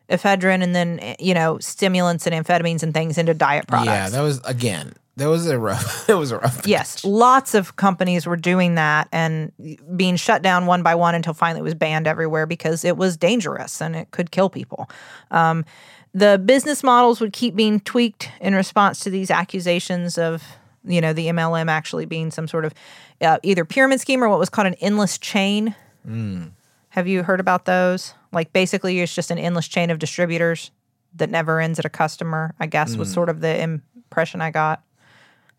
[0.09, 3.87] ephedrine and then eh, you know stimulants and amphetamines and things into diet products.
[3.87, 4.93] Yeah, that was again.
[5.19, 5.99] That was a rough.
[6.07, 6.65] That was a rough.
[6.65, 9.51] Yes, lots of companies were doing that and
[9.95, 13.15] being shut down one by one until finally it was banned everywhere because it was
[13.15, 14.89] dangerous and it could kill people.
[15.29, 15.65] Um,
[16.13, 20.41] the business models would keep being tweaked in response to these accusations of,
[20.83, 22.73] you know, the MLM actually being some sort of
[23.21, 25.75] uh, either pyramid scheme or what was called an endless chain.
[26.89, 28.15] Have you heard about those?
[28.31, 30.71] Like basically, it's just an endless chain of distributors
[31.15, 32.55] that never ends at a customer.
[32.59, 34.81] I guess was sort of the impression I got.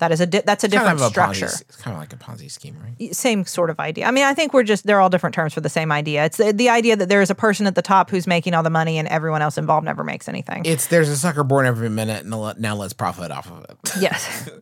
[0.00, 2.00] That is a di- that's a Kind different of a structure Ponzi, it's kind of
[2.00, 3.14] like a Ponzi scheme, right?
[3.14, 4.06] same sort of idea.
[4.06, 6.24] I mean, I think we're just they're all different terms for the same idea.
[6.24, 8.62] It's the, the idea that there is a person at the top who's making all
[8.62, 10.64] the money and everyone else involved never makes anything.
[10.64, 13.76] It's there's a sucker born every minute, and now let's profit off of it.
[14.00, 14.48] yes.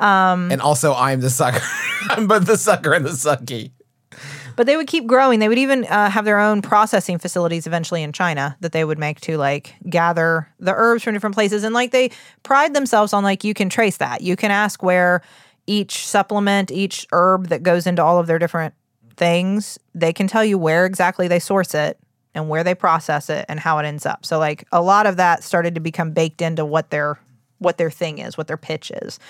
[0.00, 1.62] Um, and also, I'm the sucker.
[2.10, 3.70] I'm both the sucker and the sucky.
[4.56, 5.38] But they would keep growing.
[5.38, 8.98] They would even uh, have their own processing facilities eventually in China that they would
[8.98, 11.64] make to like gather the herbs from different places.
[11.64, 12.10] And like they
[12.42, 14.20] pride themselves on like you can trace that.
[14.20, 15.22] You can ask where
[15.66, 18.74] each supplement, each herb that goes into all of their different
[19.16, 21.98] things, they can tell you where exactly they source it
[22.34, 24.24] and where they process it and how it ends up.
[24.24, 27.18] So like a lot of that started to become baked into what their
[27.58, 29.20] what their thing is, what their pitch is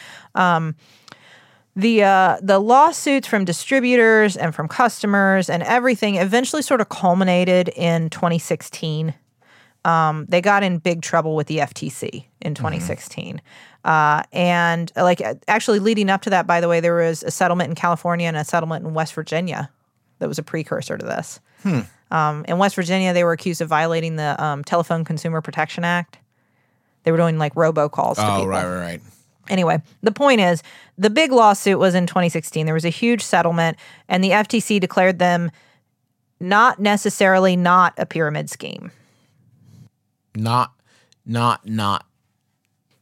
[1.74, 7.68] the uh, the lawsuits from distributors and from customers and everything eventually sort of culminated
[7.70, 9.14] in 2016.
[9.84, 13.40] Um, they got in big trouble with the FTC in 2016.
[13.84, 17.68] Uh, and like actually leading up to that, by the way, there was a settlement
[17.70, 19.68] in California and a settlement in West Virginia
[20.20, 21.40] that was a precursor to this.
[22.12, 26.18] Um, in West Virginia, they were accused of violating the um, Telephone Consumer Protection Act.
[27.04, 28.48] They were doing like robocalls to Oh, people.
[28.48, 29.00] right, right, right.
[29.48, 30.62] Anyway, the point is
[30.96, 32.64] the big lawsuit was in 2016.
[32.64, 33.76] There was a huge settlement,
[34.08, 35.50] and the FTC declared them
[36.40, 38.90] not necessarily not a pyramid scheme.
[40.34, 40.72] Not,
[41.26, 42.06] not, not,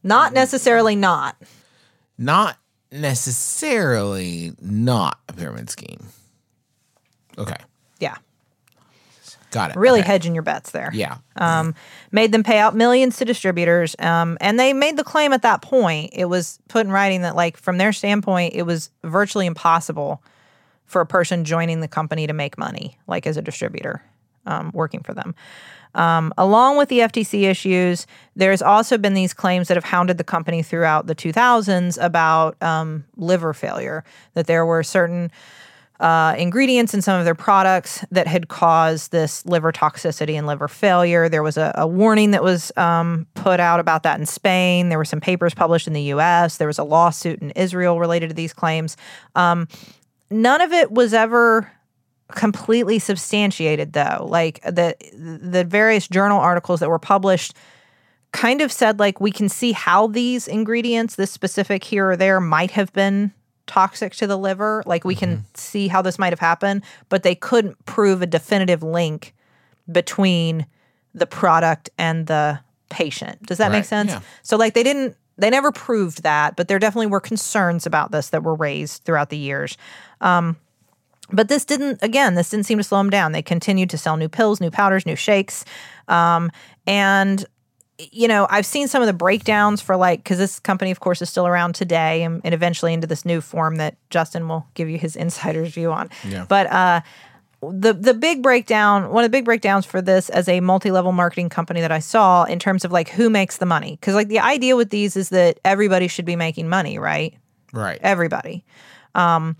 [0.03, 1.35] Not necessarily not.
[2.17, 2.57] not
[2.91, 6.07] necessarily not a pyramid scheme.
[7.37, 7.55] Okay,
[7.99, 8.17] Yeah.
[9.51, 9.75] Got it.
[9.77, 10.07] Really okay.
[10.07, 10.89] hedging your bets there.
[10.93, 11.17] Yeah.
[11.35, 11.75] um,
[12.11, 13.95] made them pay out millions to distributors.
[13.99, 17.35] Um, and they made the claim at that point, it was put in writing that,
[17.35, 20.23] like, from their standpoint, it was virtually impossible
[20.85, 24.01] for a person joining the company to make money, like as a distributor
[24.45, 25.35] um, working for them.
[25.93, 30.23] Um, along with the FTC issues, there's also been these claims that have hounded the
[30.23, 35.31] company throughout the 2000s about um, liver failure, that there were certain
[36.01, 40.67] uh, ingredients in some of their products that had caused this liver toxicity and liver
[40.67, 41.29] failure.
[41.29, 44.89] There was a, a warning that was um, put out about that in Spain.
[44.89, 46.57] There were some papers published in the US.
[46.57, 48.97] There was a lawsuit in Israel related to these claims.
[49.35, 49.67] Um,
[50.31, 51.71] none of it was ever
[52.29, 57.53] completely substantiated though like the the various journal articles that were published
[58.31, 62.39] kind of said like we can see how these ingredients this specific here or there
[62.39, 63.33] might have been
[63.71, 67.33] toxic to the liver like we can see how this might have happened but they
[67.33, 69.33] couldn't prove a definitive link
[69.89, 70.65] between
[71.13, 73.41] the product and the patient.
[73.45, 74.11] Does that make sense?
[74.11, 74.19] Yeah.
[74.43, 78.27] so like they didn't they never proved that but there definitely were concerns about this
[78.31, 79.77] that were raised throughout the years.
[81.31, 83.31] But this didn't again this didn't seem to slow them down.
[83.31, 85.63] They continued to sell new pills new powders new shakes.
[86.09, 86.51] Um,
[86.85, 87.45] and
[88.11, 91.21] you know i've seen some of the breakdowns for like because this company of course
[91.21, 94.89] is still around today and, and eventually into this new form that justin will give
[94.89, 96.45] you his insider's view on Yeah.
[96.47, 97.01] but uh
[97.61, 101.49] the the big breakdown one of the big breakdowns for this as a multi-level marketing
[101.49, 104.39] company that I saw in terms of like who makes the money cuz like the
[104.39, 107.35] idea with these is that everybody should be making money, right?
[107.71, 107.99] Right.
[108.01, 108.63] everybody.
[109.13, 109.55] Um,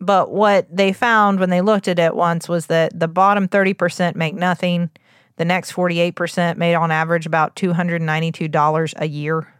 [0.00, 4.16] But what they found when they looked at it once was that the bottom 30%
[4.16, 4.90] make nothing.
[5.36, 9.52] The next 48% made on average about $292 a year.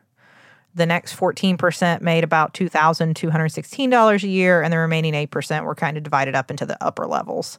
[0.75, 4.63] The next 14% made about $2,216 a year.
[4.63, 7.59] And the remaining 8% were kind of divided up into the upper levels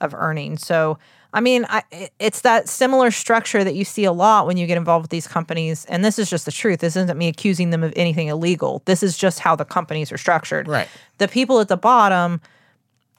[0.00, 0.66] of earnings.
[0.66, 0.98] So,
[1.32, 1.82] I mean, I,
[2.18, 5.26] it's that similar structure that you see a lot when you get involved with these
[5.26, 5.84] companies.
[5.86, 6.80] And this is just the truth.
[6.80, 8.82] This isn't me accusing them of anything illegal.
[8.84, 10.68] This is just how the companies are structured.
[10.68, 10.88] Right.
[11.18, 12.40] The people at the bottom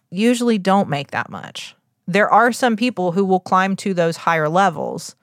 [0.09, 1.75] usually don't make that much.
[2.07, 5.15] There are some people who will climb to those higher levels,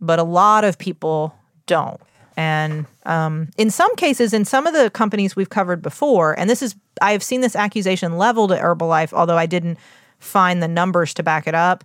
[0.00, 1.34] but a lot of people
[1.66, 2.00] don't.
[2.36, 6.62] And um, in some cases, in some of the companies we've covered before, and this
[6.62, 9.78] is, I have seen this accusation leveled at Herbalife, although I didn't
[10.18, 11.84] find the numbers to back it up.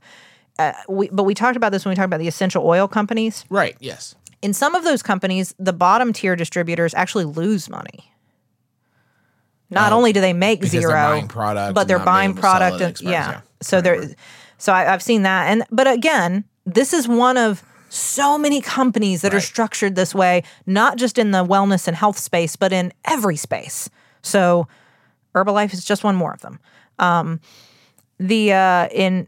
[0.57, 3.45] Uh, we, but we talked about this when we talked about the essential oil companies.
[3.49, 3.75] Right.
[3.80, 4.15] Yes.
[4.41, 8.11] In some of those companies, the bottom tier distributors actually lose money.
[9.69, 12.82] Not only do they make Oh, zero, product but they're buying able to sell product
[13.01, 13.11] and yeah.
[13.11, 13.41] yeah.
[13.62, 14.10] So there,
[14.57, 19.22] so I, I've seen that, and but again, this is one of so many companies
[19.22, 22.93] that are structured this way, not just in the wellness and health space, but in
[23.05, 23.89] every space.
[24.22, 24.68] So
[25.36, 26.60] Herbalife is just one more of them.
[26.99, 27.39] Um,
[28.20, 29.28] the uh, in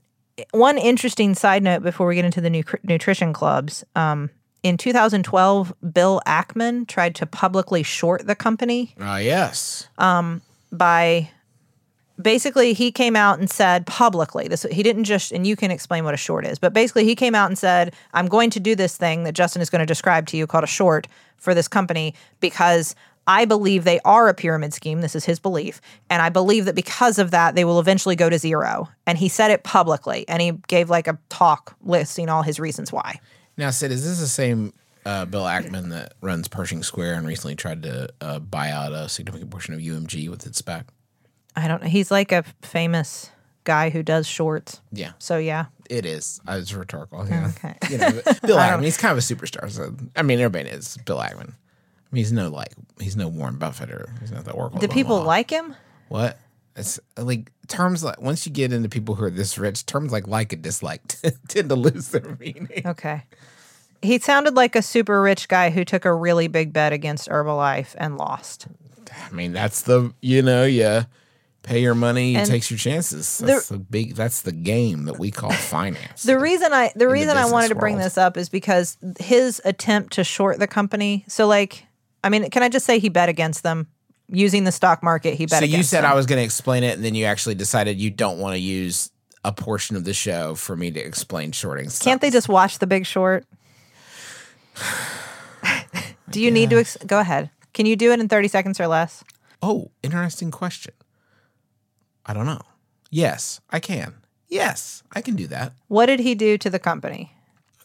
[0.51, 3.83] one interesting side note before we get into the nu- nutrition clubs.
[3.95, 4.29] Um,
[4.63, 9.87] in 2012, Bill Ackman tried to publicly short the company Uh, yes.
[9.97, 11.31] Um, by
[12.23, 16.03] basically he came out and said publicly this he didn't just and you can explain
[16.03, 18.75] what a short is but basically he came out and said i'm going to do
[18.75, 21.07] this thing that justin is going to describe to you called a short
[21.37, 22.95] for this company because
[23.27, 26.75] i believe they are a pyramid scheme this is his belief and i believe that
[26.75, 30.41] because of that they will eventually go to zero and he said it publicly and
[30.41, 33.19] he gave like a talk listing all his reasons why
[33.57, 34.73] Now, Sid, is this the same
[35.05, 39.09] uh, Bill Ackman that runs Pershing Square and recently tried to uh, buy out a
[39.09, 40.85] significant portion of UMG with its SPAC?
[41.55, 43.31] I don't know he's like a famous
[43.63, 46.39] guy who does shorts Yeah, so yeah it is.
[46.47, 47.27] Uh, I was rhetorical.
[47.27, 47.51] Yeah.
[47.57, 47.75] Okay.
[47.89, 48.11] You know,
[48.43, 49.69] Bill Ackman, he's kind of a superstar.
[49.69, 51.49] So I mean, everybody is Bill Ackman.
[51.49, 54.79] I mean, he's no like he's no Warren Buffett or he's not the Oracle.
[54.79, 55.27] do people Omaha.
[55.27, 55.75] like him
[56.07, 56.37] what?
[56.77, 60.13] It's uh, like terms like once you get into people who are this rich, terms
[60.13, 61.01] like like and dislike
[61.49, 62.83] tend to lose their meaning.
[62.85, 63.23] Okay.
[64.01, 67.95] He sounded like a super rich guy who took a really big bet against Herbalife
[67.97, 68.67] and lost.
[69.29, 71.01] I mean, that's the you know, you
[71.63, 73.39] pay your money, you And takes your chances.
[73.39, 76.23] That's the big that's the game that we call finance.
[76.23, 78.05] The reason I the reason I wanted to bring world.
[78.05, 81.25] this up is because his attempt to short the company.
[81.27, 81.85] So like
[82.23, 83.87] I mean, can I just say he bet against them
[84.29, 85.35] using the stock market?
[85.35, 86.11] He bet so you said them.
[86.11, 88.59] I was going to explain it, and then you actually decided you don't want to
[88.59, 89.11] use
[89.43, 91.89] a portion of the show for me to explain shorting.
[91.89, 93.45] Can't they just watch The Big Short?
[96.29, 97.49] do you need to ex- go ahead?
[97.73, 99.23] Can you do it in 30 seconds or less?
[99.61, 100.93] Oh, interesting question.
[102.25, 102.61] I don't know.
[103.09, 104.15] Yes, I can.
[104.47, 105.73] Yes, I can do that.
[105.87, 107.33] What did he do to the company?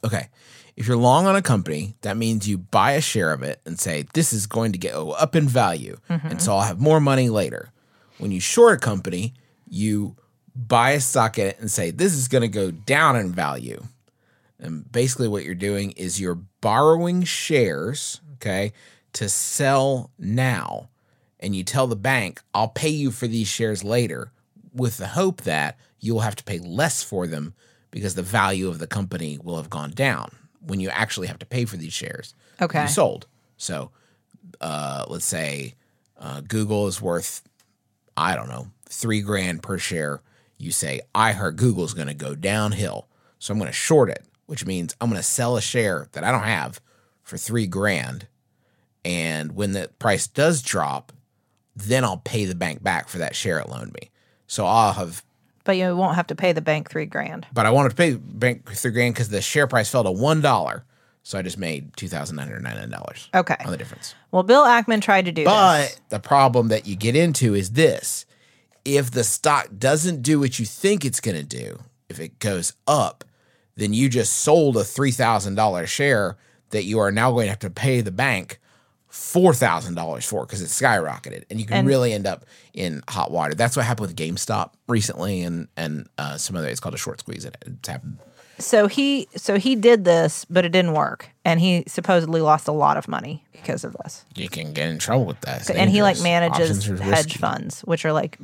[0.04, 0.28] Okay.
[0.76, 3.78] If you're long on a company, that means you buy a share of it and
[3.78, 5.96] say, this is going to go up in value.
[6.10, 6.26] Mm-hmm.
[6.26, 7.70] And so I'll have more money later.
[8.18, 9.32] When you short a company,
[9.68, 10.16] you
[10.54, 13.84] buy a stock in it and say, this is going to go down in value.
[14.58, 18.72] And basically, what you're doing is you're borrowing shares, okay,
[19.14, 20.88] to sell now.
[21.46, 24.32] And you tell the bank, I'll pay you for these shares later,
[24.74, 27.54] with the hope that you'll have to pay less for them
[27.92, 31.46] because the value of the company will have gone down when you actually have to
[31.46, 32.34] pay for these shares.
[32.60, 32.82] Okay.
[32.82, 33.28] You sold.
[33.58, 33.92] So
[34.60, 35.74] uh, let's say
[36.18, 37.42] uh, Google is worth,
[38.16, 40.22] I don't know, three grand per share.
[40.58, 43.06] You say, I heard Google's going to go downhill.
[43.38, 46.24] So I'm going to short it, which means I'm going to sell a share that
[46.24, 46.80] I don't have
[47.22, 48.26] for three grand.
[49.04, 51.12] And when the price does drop,
[51.76, 54.10] then I'll pay the bank back for that share it loaned me.
[54.46, 55.22] So I'll have,
[55.64, 57.46] But you won't have to pay the bank three grand.
[57.52, 60.40] but I wanted to pay bank three grand because the share price fell to one
[60.40, 60.84] dollar.
[61.22, 63.28] So I just made two thousand nine hundred ninety nine dollars.
[63.34, 63.56] Okay.
[63.64, 64.14] on the difference.
[64.30, 66.00] Well, Bill Ackman tried to do But this.
[66.10, 68.24] the problem that you get into is this:
[68.84, 72.74] if the stock doesn't do what you think it's going to do, if it goes
[72.86, 73.24] up,
[73.74, 76.36] then you just sold a three thousand dollar share
[76.70, 78.60] that you are now going to have to pay the bank
[79.16, 82.44] four thousand dollars for because it skyrocketed, and you can And- really end up
[82.74, 83.54] in hot water.
[83.54, 86.68] That's what happened with GameStop recently, and and uh, some other.
[86.68, 87.44] It's called a short squeeze.
[87.44, 88.18] It, it's happened.
[88.58, 92.72] So he so he did this, but it didn't work, and he supposedly lost a
[92.72, 94.24] lot of money because of this.
[94.34, 95.60] You can get in trouble with that.
[95.62, 98.38] It's and he like manages hedge funds, which are like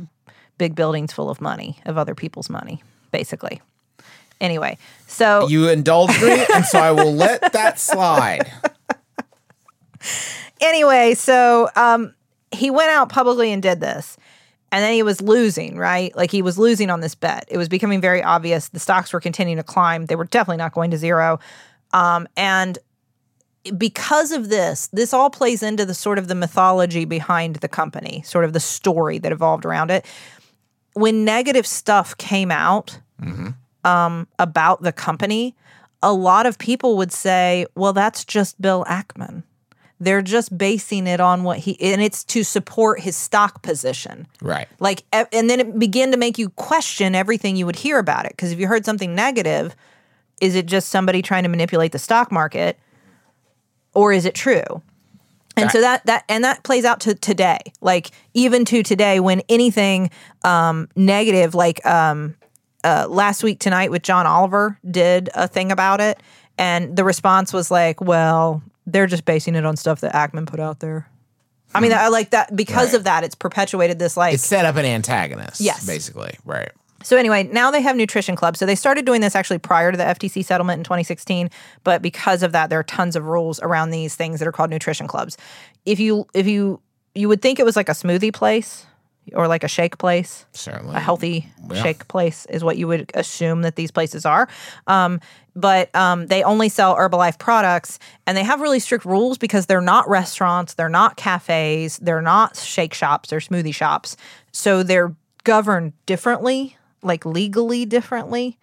[0.58, 3.60] big buildings full of money of other people's money, basically.
[4.40, 8.50] Anyway, so You indulge me, and so I will let that slide.
[10.62, 12.14] Anyway, so um,
[12.50, 14.16] he went out publicly and did this.
[14.70, 16.16] And then he was losing, right?
[16.16, 17.44] Like he was losing on this bet.
[17.48, 18.70] It was becoming very obvious.
[18.70, 20.06] The stocks were continuing to climb.
[20.06, 21.40] They were definitely not going to zero.
[21.92, 22.78] Um, and
[23.76, 28.22] because of this, this all plays into the sort of the mythology behind the company,
[28.24, 30.06] sort of the story that evolved around it.
[30.94, 32.98] When negative stuff came out
[33.84, 35.54] um, about the company,
[36.02, 39.42] a lot of people would say, well, that's just Bill Ackman.
[40.02, 44.26] They're just basing it on what he, and it's to support his stock position.
[44.40, 44.66] Right.
[44.80, 48.32] Like, and then it began to make you question everything you would hear about it.
[48.32, 49.76] Because if you heard something negative,
[50.40, 52.80] is it just somebody trying to manipulate the stock market,
[53.94, 54.82] or is it true?
[55.56, 57.58] And so that that and that plays out to today.
[57.80, 60.10] Like even to today, when anything
[60.42, 62.34] um, negative, like um,
[62.82, 66.20] uh, last week tonight with John Oliver did a thing about it,
[66.58, 70.60] and the response was like, "Well, they're just basing it on stuff that Ackman put
[70.60, 71.08] out there."
[71.74, 72.94] I mean, I like that because Right.
[72.96, 73.24] of that.
[73.24, 75.60] It's perpetuated this like It set up an antagonist.
[75.60, 75.86] Yes.
[75.86, 76.34] Basically.
[76.44, 76.70] Right.
[77.02, 78.58] so anyway, now they have nutrition clubs.
[78.60, 81.50] So they started doing this actually prior to the FTC settlement in 2016,
[81.82, 84.70] but because of that, there are tons of rules around these things that are called
[84.70, 85.36] nutrition clubs.
[85.86, 86.80] If you if you
[87.14, 88.86] you would think it was like a smoothie place
[89.34, 90.94] or like a shake place, Certainly.
[90.94, 91.82] a healthy Yeah.
[91.82, 94.46] shake place is what you would assume that these places are.
[94.86, 95.20] Um,
[95.54, 99.80] but um, they only sell Herbalife products, and they have really strict rules because they're
[99.80, 104.16] not restaurants, they're not cafes, they're not shake shops, they're smoothie shops.
[104.52, 108.58] So they're governed differently, like legally differently.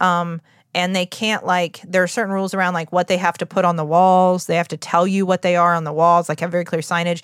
[0.00, 0.40] Um,
[0.74, 3.64] and they can't like there are certain rules around like what they have to put
[3.64, 4.46] on the walls.
[4.46, 6.80] They have to tell you what they are on the walls, like have very clear
[6.80, 7.22] signage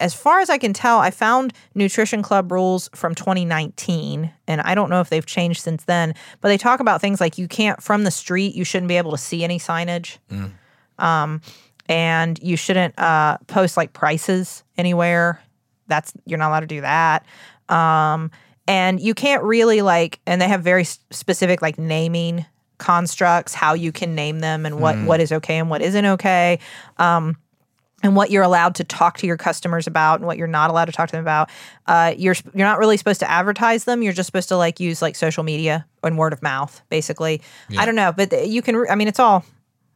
[0.00, 4.74] as far as I can tell, I found Nutrition Club rules from 2019, and I
[4.74, 6.14] don't know if they've changed since then.
[6.40, 9.12] But they talk about things like you can't from the street, you shouldn't be able
[9.12, 10.18] to see any signage,
[10.98, 11.40] um,
[11.88, 15.40] and you shouldn't uh, post like prices anywhere.
[15.86, 17.24] That's you're not allowed to do that.
[17.68, 18.30] Um,
[18.68, 22.46] and you can't really like, and they have very specific like naming
[22.78, 26.58] constructs, how you can name them, and what what is okay and what isn't okay
[28.02, 30.86] and what you're allowed to talk to your customers about and what you're not allowed
[30.86, 31.50] to talk to them about.
[31.86, 34.02] Uh, you're you're not really supposed to advertise them.
[34.02, 37.42] You're just supposed to like use like social media and word of mouth, basically.
[37.78, 38.84] I don't know, but you can.
[38.90, 39.44] I mean, it's all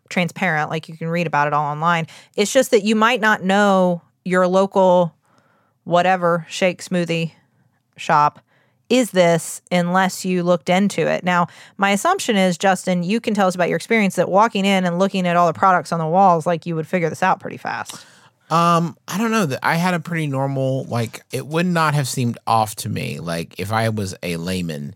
[0.09, 0.71] transparent.
[0.71, 2.07] Like you can read about it all online.
[2.37, 5.15] It's just that you might not know your local
[5.85, 7.33] whatever shake smoothie
[7.97, 8.41] shop
[8.89, 11.25] is this unless you looked into it.
[11.25, 14.85] Now, my assumption is, Justin, you can tell us about your experience that walking in
[14.85, 17.41] and looking at all the products on the walls, like you would figure this out
[17.41, 18.05] pretty fast.
[18.49, 22.07] Um, I don't know that I had a pretty normal like it would not have
[22.07, 24.95] seemed off to me like if I was a layman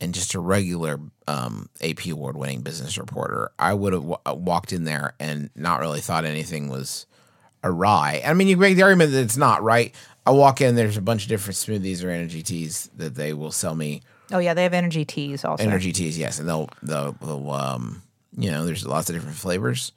[0.00, 4.72] and just a regular um AP award winning business reporter, I would have w- walked
[4.72, 7.06] in there and not really thought anything was
[7.64, 8.22] awry.
[8.24, 9.92] I mean, you make the argument that it's not right.
[10.26, 13.52] I walk in, there's a bunch of different smoothies or energy teas that they will
[13.52, 14.02] sell me.
[14.32, 15.62] Oh yeah, they have energy teas also.
[15.62, 18.02] Energy teas, yes, and they'll they'll, they'll um
[18.36, 19.92] you know there's lots of different flavors,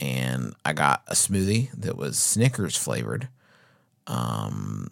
[0.00, 3.28] and I got a smoothie that was Snickers flavored.
[4.06, 4.90] Um,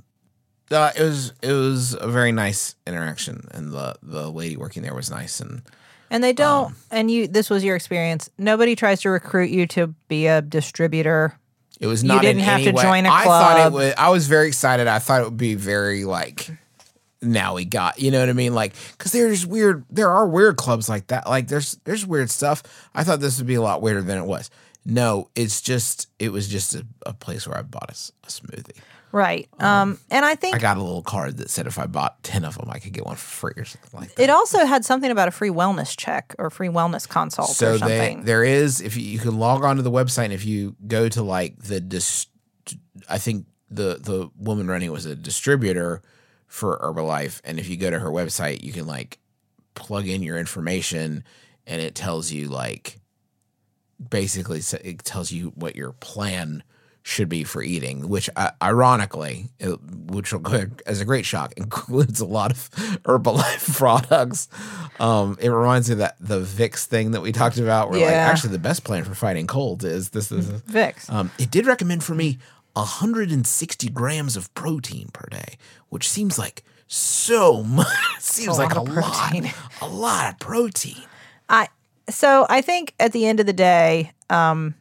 [0.71, 4.95] uh, it was it was a very nice interaction, and the the lady working there
[4.95, 5.61] was nice, and
[6.11, 8.31] And they don't Um, and you this was your experience.
[8.39, 11.39] Nobody tries to recruit you to be a distributor.
[11.83, 12.25] It was not.
[12.25, 13.95] in didn't have any to way- join a I thought it was.
[13.99, 14.87] I was very excited.
[14.87, 16.49] I thought it would be very like.
[17.25, 18.53] Now we got, you know what I mean?
[18.53, 21.29] Like, cause there's weird, there are weird clubs like that.
[21.29, 22.65] Like, there's there's weird stuff.
[22.97, 24.51] I thought this would be a lot weirder than it was.
[24.85, 28.77] No, it's just, it was just a, a place where I bought a smoothie.
[29.13, 29.49] Right.
[29.61, 32.45] Um and I think I got a little card that said if I bought ten
[32.45, 34.23] of them, I could get one for free or something like that.
[34.23, 37.79] it also had something about a free wellness check or free wellness consult so or
[37.79, 40.75] they, there is if you, you can log on to the website and if you
[40.87, 42.27] go to like the dis,
[43.09, 46.01] i think the the woman running it was a distributor
[46.47, 49.19] for herbalife and if you go to her website you can like
[49.75, 51.23] plug in your information
[51.67, 52.99] and it tells you like
[54.11, 56.63] basically it tells you what your plan
[57.03, 61.53] should be for eating which uh, ironically it, which will go as a great shock
[61.57, 62.71] includes a lot of
[63.05, 64.49] herbalife products
[65.01, 68.15] um it reminds me of that the Vicks thing that we talked about where like
[68.15, 71.11] actually the best plan for fighting cold is this is Vicks.
[71.13, 72.39] um, it did recommend for me
[72.75, 75.59] 160 grams of protein per day,
[75.91, 77.87] which seems like so much.
[78.19, 79.35] seems a like a of lot,
[79.81, 81.03] a lot of protein.
[81.49, 81.69] I
[82.09, 84.75] so I think at the end of the day, um,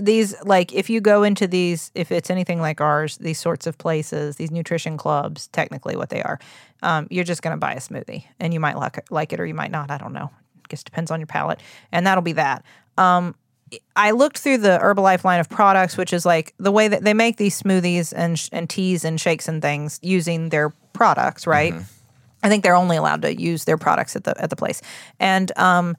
[0.00, 3.78] these like if you go into these, if it's anything like ours, these sorts of
[3.78, 6.38] places, these nutrition clubs, technically what they are,
[6.82, 9.40] um, you're just going to buy a smoothie, and you might like it, like it
[9.40, 9.90] or you might not.
[9.90, 10.30] I don't know.
[10.32, 11.60] I Guess depends on your palate,
[11.92, 12.64] and that'll be that.
[12.96, 13.34] Um,
[13.94, 17.14] I looked through the Herbalife line of products, which is like the way that they
[17.14, 21.74] make these smoothies and sh- and teas and shakes and things using their products, right?
[22.42, 24.80] I think they're only allowed to use their products at the at the place,
[25.20, 25.96] and um,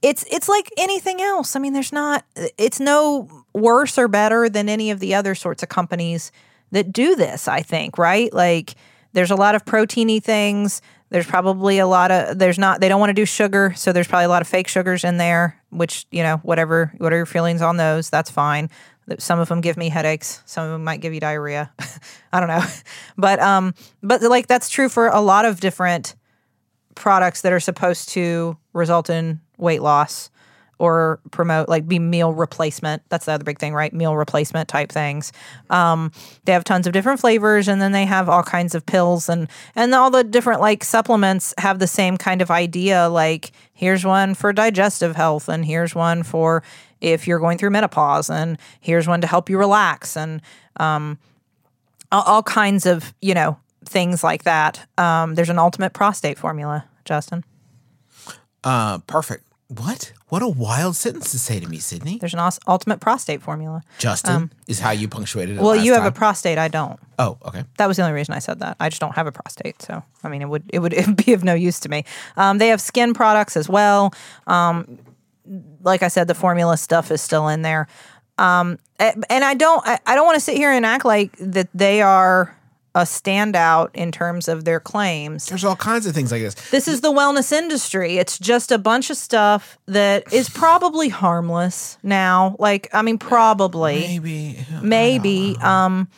[0.00, 1.54] it's it's like anything else.
[1.54, 5.62] I mean, there's not it's no worse or better than any of the other sorts
[5.62, 6.32] of companies
[6.70, 7.48] that do this.
[7.48, 8.32] I think, right?
[8.32, 8.74] Like,
[9.12, 10.80] there's a lot of proteiny things.
[11.10, 14.08] There's probably a lot of there's not they don't want to do sugar, so there's
[14.08, 15.60] probably a lot of fake sugars in there.
[15.70, 18.70] Which you know, whatever whatever your feelings on those, that's fine.
[19.18, 20.42] Some of them give me headaches.
[20.46, 21.70] Some of them might give you diarrhea.
[22.32, 22.64] I don't know,
[23.18, 26.14] but um, but like that's true for a lot of different
[26.94, 30.30] products that are supposed to result in weight loss
[30.82, 33.08] or promote like be meal replacement.
[33.08, 33.92] That's the other big thing, right?
[33.92, 35.32] Meal replacement type things.
[35.70, 36.10] Um,
[36.44, 39.46] they have tons of different flavors, and then they have all kinds of pills and
[39.76, 43.08] and all the different like supplements have the same kind of idea.
[43.08, 46.64] Like here's one for digestive health, and here's one for
[47.00, 50.42] if you're going through menopause, and here's one to help you relax, and
[50.78, 51.16] um,
[52.10, 54.84] all, kinds of you know things like that.
[54.98, 57.44] Um, there's an ultimate prostate formula, Justin.
[58.64, 59.44] Uh, perfect.
[59.78, 60.12] What?
[60.28, 62.18] What a wild sentence to say to me, Sydnee.
[62.20, 63.82] There's an us- ultimate prostate formula.
[63.98, 65.58] Justin is how you punctuated it.
[65.58, 66.58] Um, Well, you have a prostate.
[66.58, 66.98] I don't.
[67.18, 67.64] oh, okay.
[67.78, 68.76] That was the only reason I said that.
[68.80, 71.16] I just don't have a prostate, so I mean, it would it would, it would
[71.24, 72.04] be of no use to me.
[72.36, 74.12] Um, they have skin products as well.
[74.46, 74.98] Um,
[75.82, 77.88] like I said, the formula stuff is still in there,
[78.38, 81.68] um, and I don't I, I don't want to sit here and act like that
[81.74, 82.56] they are
[82.94, 85.46] a standout in terms of their claims.
[85.46, 86.54] There's all kinds of things like this.
[86.70, 88.18] This is the wellness industry.
[88.18, 92.54] It's just a bunch of stuff that is probably harmless now.
[92.58, 94.66] Like, I mean, probably Maybe.
[94.82, 96.08] maybe um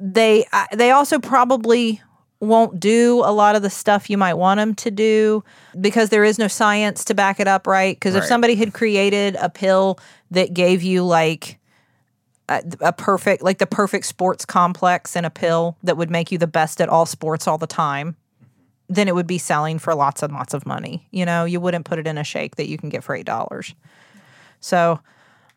[0.00, 2.00] they I- they also probably
[2.40, 5.42] won't do a lot of the stuff you might want them to do
[5.80, 9.36] because there is no science to back it up right because if somebody had created
[9.40, 9.98] a pill
[10.30, 11.58] that gave you like
[12.48, 16.38] a, a perfect like the perfect sports complex and a pill that would make you
[16.38, 18.16] the best at all sports all the time
[18.88, 21.84] then it would be selling for lots and lots of money you know you wouldn't
[21.84, 23.74] put it in a shake that you can get for eight dollars
[24.60, 25.00] so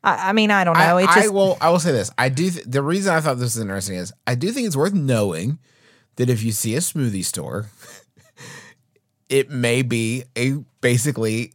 [0.04, 1.58] I, I mean i don't know I, it I just will.
[1.60, 2.12] I will say this.
[2.18, 2.50] I do.
[2.50, 5.60] Th- the reason I thought this was interesting is I do think it's worth knowing
[6.18, 7.70] that if you see a smoothie store,
[9.30, 11.54] it may be a basically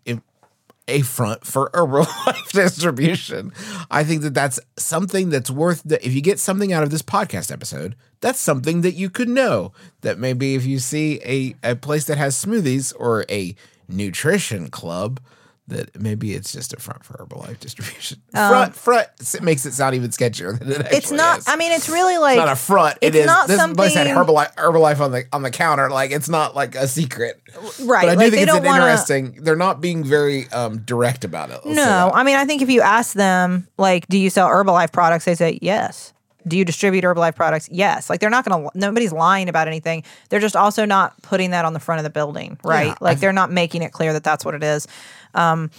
[0.89, 3.53] a, front for a Herbalife distribution.
[3.91, 5.83] I think that that's something that's worth.
[5.85, 9.29] The, if you get something out of this podcast episode, that's something that you could
[9.29, 9.73] know.
[10.03, 13.55] That maybe if you see a a place that has smoothies or a
[13.89, 15.21] nutrition club.
[15.69, 18.21] That maybe it's just a front for Herbalife distribution.
[18.33, 21.49] front, front s- makes it sound even sketchier than it actually Um, it's not is.
[21.49, 22.99] i mean it's really like It's not a front.
[23.01, 23.27] It it's is.
[23.27, 25.89] not this place had something- Herbalife, Herbalife on the on the counter.
[25.89, 27.41] Like it's not like a secret.
[27.85, 29.39] right But I do like, think it's an wanna, interesting.
[29.45, 31.61] They're not being very um, direct about it.
[31.65, 35.25] No i mean i think if you ask them like do you sell herbalife products
[35.27, 36.13] they say yes
[36.47, 40.41] do you distribute herbalife products yes like they're not gonna nobody's lying about anything they're
[40.41, 43.33] just also not putting that on the front of the building right Yeah, like they're
[43.33, 44.89] not making it clear that that's what it is
[45.35, 45.71] um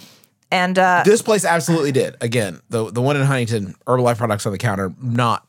[0.50, 2.16] and uh this place absolutely did.
[2.20, 5.46] Again, the the one in Huntington, Herbalife products on the counter, not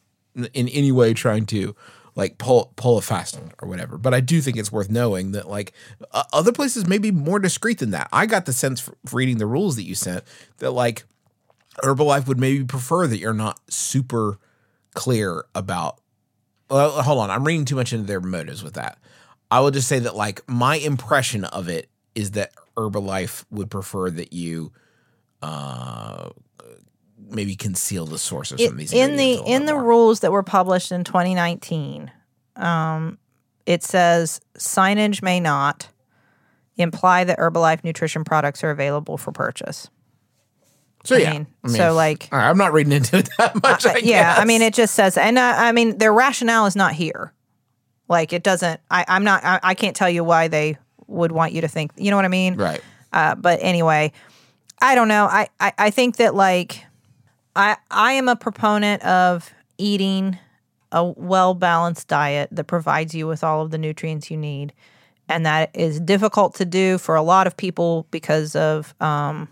[0.53, 1.75] in any way trying to
[2.15, 3.97] like pull pull a fast one or whatever.
[3.97, 5.73] But I do think it's worth knowing that like
[6.11, 8.07] uh, other places may be more discreet than that.
[8.11, 10.23] I got the sense reading the rules that you sent
[10.57, 11.03] that like
[11.83, 14.39] Herbalife would maybe prefer that you're not super
[14.93, 15.99] clear about.
[16.69, 18.97] Well, hold on, I'm reading too much into their motives with that.
[19.51, 24.09] I will just say that like my impression of it is that Herbalife would prefer
[24.11, 24.71] that you
[25.41, 26.29] uh
[27.29, 29.73] maybe conceal the source of some of these in the ingredients a little in the
[29.73, 29.83] more.
[29.83, 32.11] rules that were published in 2019
[32.57, 33.17] um,
[33.65, 35.89] it says signage may not
[36.77, 39.89] imply that herbalife nutrition products are available for purchase.
[41.03, 41.31] So I yeah.
[41.33, 44.35] mean, so, like- all right, I'm not reading into it that much Uh, I yeah
[44.37, 47.33] i mean it just says and uh, i mean their rationale is not here.
[48.07, 50.77] Like it doesn't i i'm not I, I can't tell you why they
[51.07, 52.81] would want you to think you know what i mean right
[53.15, 54.11] uh, but anyway,
[54.81, 55.25] I don't know.
[55.25, 56.85] I, I, I think that like
[57.55, 60.37] I I am a proponent of eating
[60.91, 64.73] a well balanced diet that provides you with all of the nutrients you need,
[65.29, 69.47] and that is difficult to do for a lot of people because of um,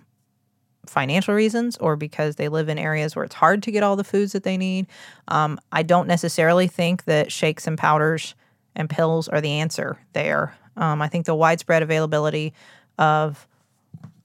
[0.86, 4.04] financial reasons or because they live in areas where it's hard to get all the
[4.04, 4.88] foods that they need.
[5.30, 8.36] Um, I don't necessarily think that shakes and powders
[8.76, 10.54] and pills are the answer there.
[10.78, 12.54] Um, I think the widespread availability
[12.98, 13.48] of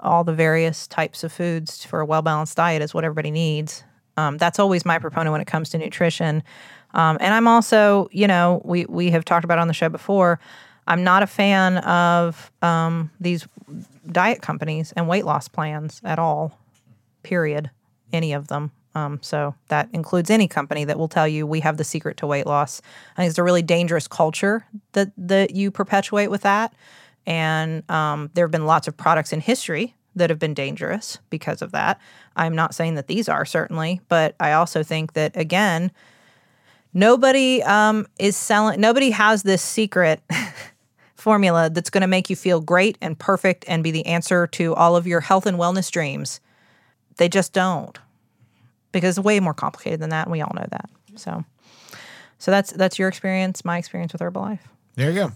[0.00, 3.84] all the various types of foods for a well balanced diet is what everybody needs.
[4.16, 6.42] Um, that's always my proponent when it comes to nutrition.
[6.94, 10.40] Um, and I'm also, you know, we we have talked about on the show before.
[10.86, 13.46] I'm not a fan of um, these
[14.10, 16.58] diet companies and weight loss plans at all.
[17.22, 17.70] Period.
[18.12, 18.72] any of them.
[18.98, 22.26] Um, so that includes any company that will tell you we have the secret to
[22.26, 22.82] weight loss.
[23.16, 26.74] I think it's a really dangerous culture that that you perpetuate with that.
[27.26, 31.62] And um, there have been lots of products in history that have been dangerous because
[31.62, 32.00] of that.
[32.36, 35.92] I'm not saying that these are certainly, but I also think that again,
[36.92, 38.80] nobody um, is selling.
[38.80, 40.22] Nobody has this secret
[41.14, 44.74] formula that's going to make you feel great and perfect and be the answer to
[44.74, 46.40] all of your health and wellness dreams.
[47.16, 47.98] They just don't,
[48.92, 50.88] because it's way more complicated than that, and we all know that.
[51.16, 51.44] So,
[52.38, 54.60] so that's that's your experience, my experience with Herbalife.
[54.96, 55.32] There you go.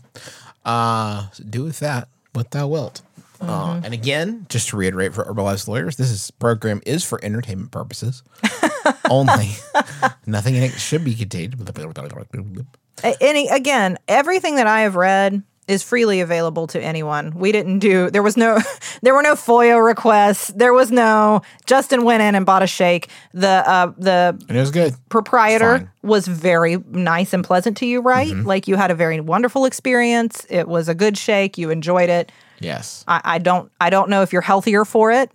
[0.64, 3.02] Uh, do with that what thou wilt.
[3.40, 3.44] Uh,
[3.74, 3.84] Mm-hmm.
[3.86, 8.22] and again, just to reiterate for Herbalife's lawyers, this is, program is for entertainment purposes
[9.10, 9.50] only.
[10.26, 11.56] Nothing in it should be contained.
[13.20, 17.32] Any again, everything that I have read is freely available to anyone.
[17.34, 18.58] We didn't do there was no
[19.02, 20.48] there were no FOIA requests.
[20.48, 23.08] There was no Justin went in and bought a shake.
[23.32, 24.94] The uh the And it was good.
[25.08, 25.90] proprietor Fine.
[26.02, 28.32] was very nice and pleasant to you, right?
[28.32, 28.46] Mm-hmm.
[28.46, 30.46] Like you had a very wonderful experience.
[30.50, 31.56] It was a good shake.
[31.58, 32.32] You enjoyed it.
[32.58, 33.04] Yes.
[33.08, 35.30] I, I don't I don't know if you're healthier for it,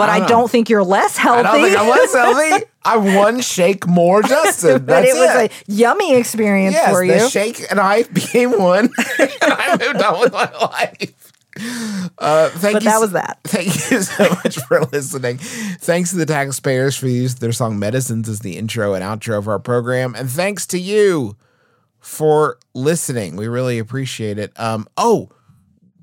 [0.00, 1.40] but I I don't don't, think you're less healthy.
[1.40, 2.66] I don't think I was healthy.
[2.84, 4.84] I one shake more, Justin.
[4.86, 5.52] but it was it.
[5.52, 7.28] a yummy experience yes, for the you.
[7.28, 8.90] shake and I became one.
[9.18, 11.32] and I moved on with my life.
[12.18, 13.38] Uh, thank But you that was that.
[13.44, 15.38] Thank you so much for listening.
[15.38, 19.48] Thanks to the taxpayers for using their song Medicines as the intro and outro of
[19.48, 20.14] our program.
[20.14, 21.36] And thanks to you
[21.98, 23.36] for listening.
[23.36, 24.58] We really appreciate it.
[24.58, 25.30] Um, oh,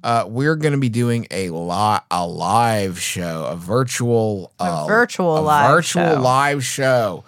[0.04, 5.38] uh, we're going to be doing a lot, a live show, a virtual, uh, virtual
[5.38, 6.22] a live virtual show.
[6.22, 7.24] live show.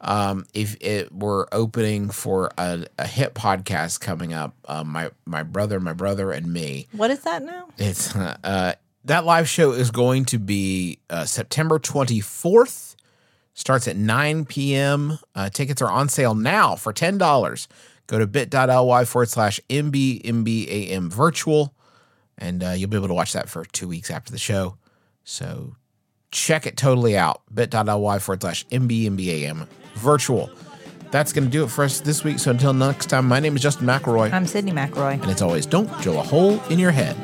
[0.00, 5.42] Um, if it we're opening for a, a hit podcast coming up, um, my my
[5.42, 6.88] brother, my brother, and me.
[6.92, 7.68] What is that now?
[7.78, 8.72] It's uh, uh,
[9.06, 12.96] that live show is going to be uh, September 24th.
[13.56, 15.18] Starts at 9 p.m.
[15.34, 17.68] Uh, tickets are on sale now for $10.
[18.08, 21.72] Go to bit.ly forward slash MBMBAM virtual,
[22.38, 24.76] and uh, you'll be able to watch that for two weeks after the show.
[25.24, 25.76] So
[26.30, 27.42] check it totally out.
[27.52, 30.50] bit.ly forward slash MBMBAM virtual.
[31.10, 32.40] That's going to do it for us this week.
[32.40, 34.32] So until next time, my name is Justin McElroy.
[34.32, 35.22] I'm Sydnee McElroy.
[35.22, 37.14] And it's always don't drill a hole in your head.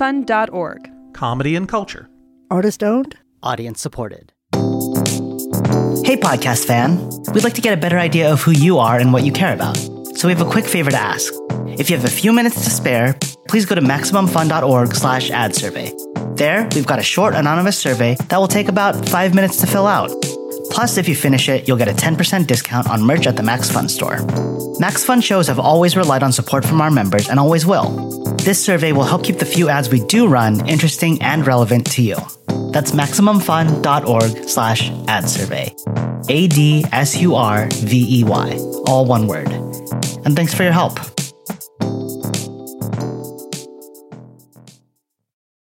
[0.00, 0.90] MaximumFun.org.
[1.14, 2.08] comedy and culture.
[2.50, 3.16] Artist owned?
[3.42, 4.32] Audience supported.
[4.52, 6.98] Hey, podcast fan.
[7.32, 9.54] We'd like to get a better idea of who you are and what you care
[9.54, 9.76] about.
[10.18, 11.32] So we have a quick favor to ask.
[11.78, 13.18] If you have a few minutes to spare,
[13.48, 15.90] please go to MaximumFun.org slash ad survey.
[16.34, 19.86] There, we've got a short anonymous survey that will take about five minutes to fill
[19.86, 20.10] out.
[20.70, 23.70] Plus, if you finish it, you'll get a 10% discount on merch at the Max
[23.70, 24.18] Fun store.
[24.78, 28.34] Max Fun shows have always relied on support from our members and always will.
[28.36, 32.02] This survey will help keep the few ads we do run interesting and relevant to
[32.02, 32.16] you.
[32.72, 35.74] That's MaximumFun.org slash ad survey.
[36.28, 38.58] A D S U R V E Y.
[38.86, 39.48] All one word.
[40.24, 40.98] And thanks for your help.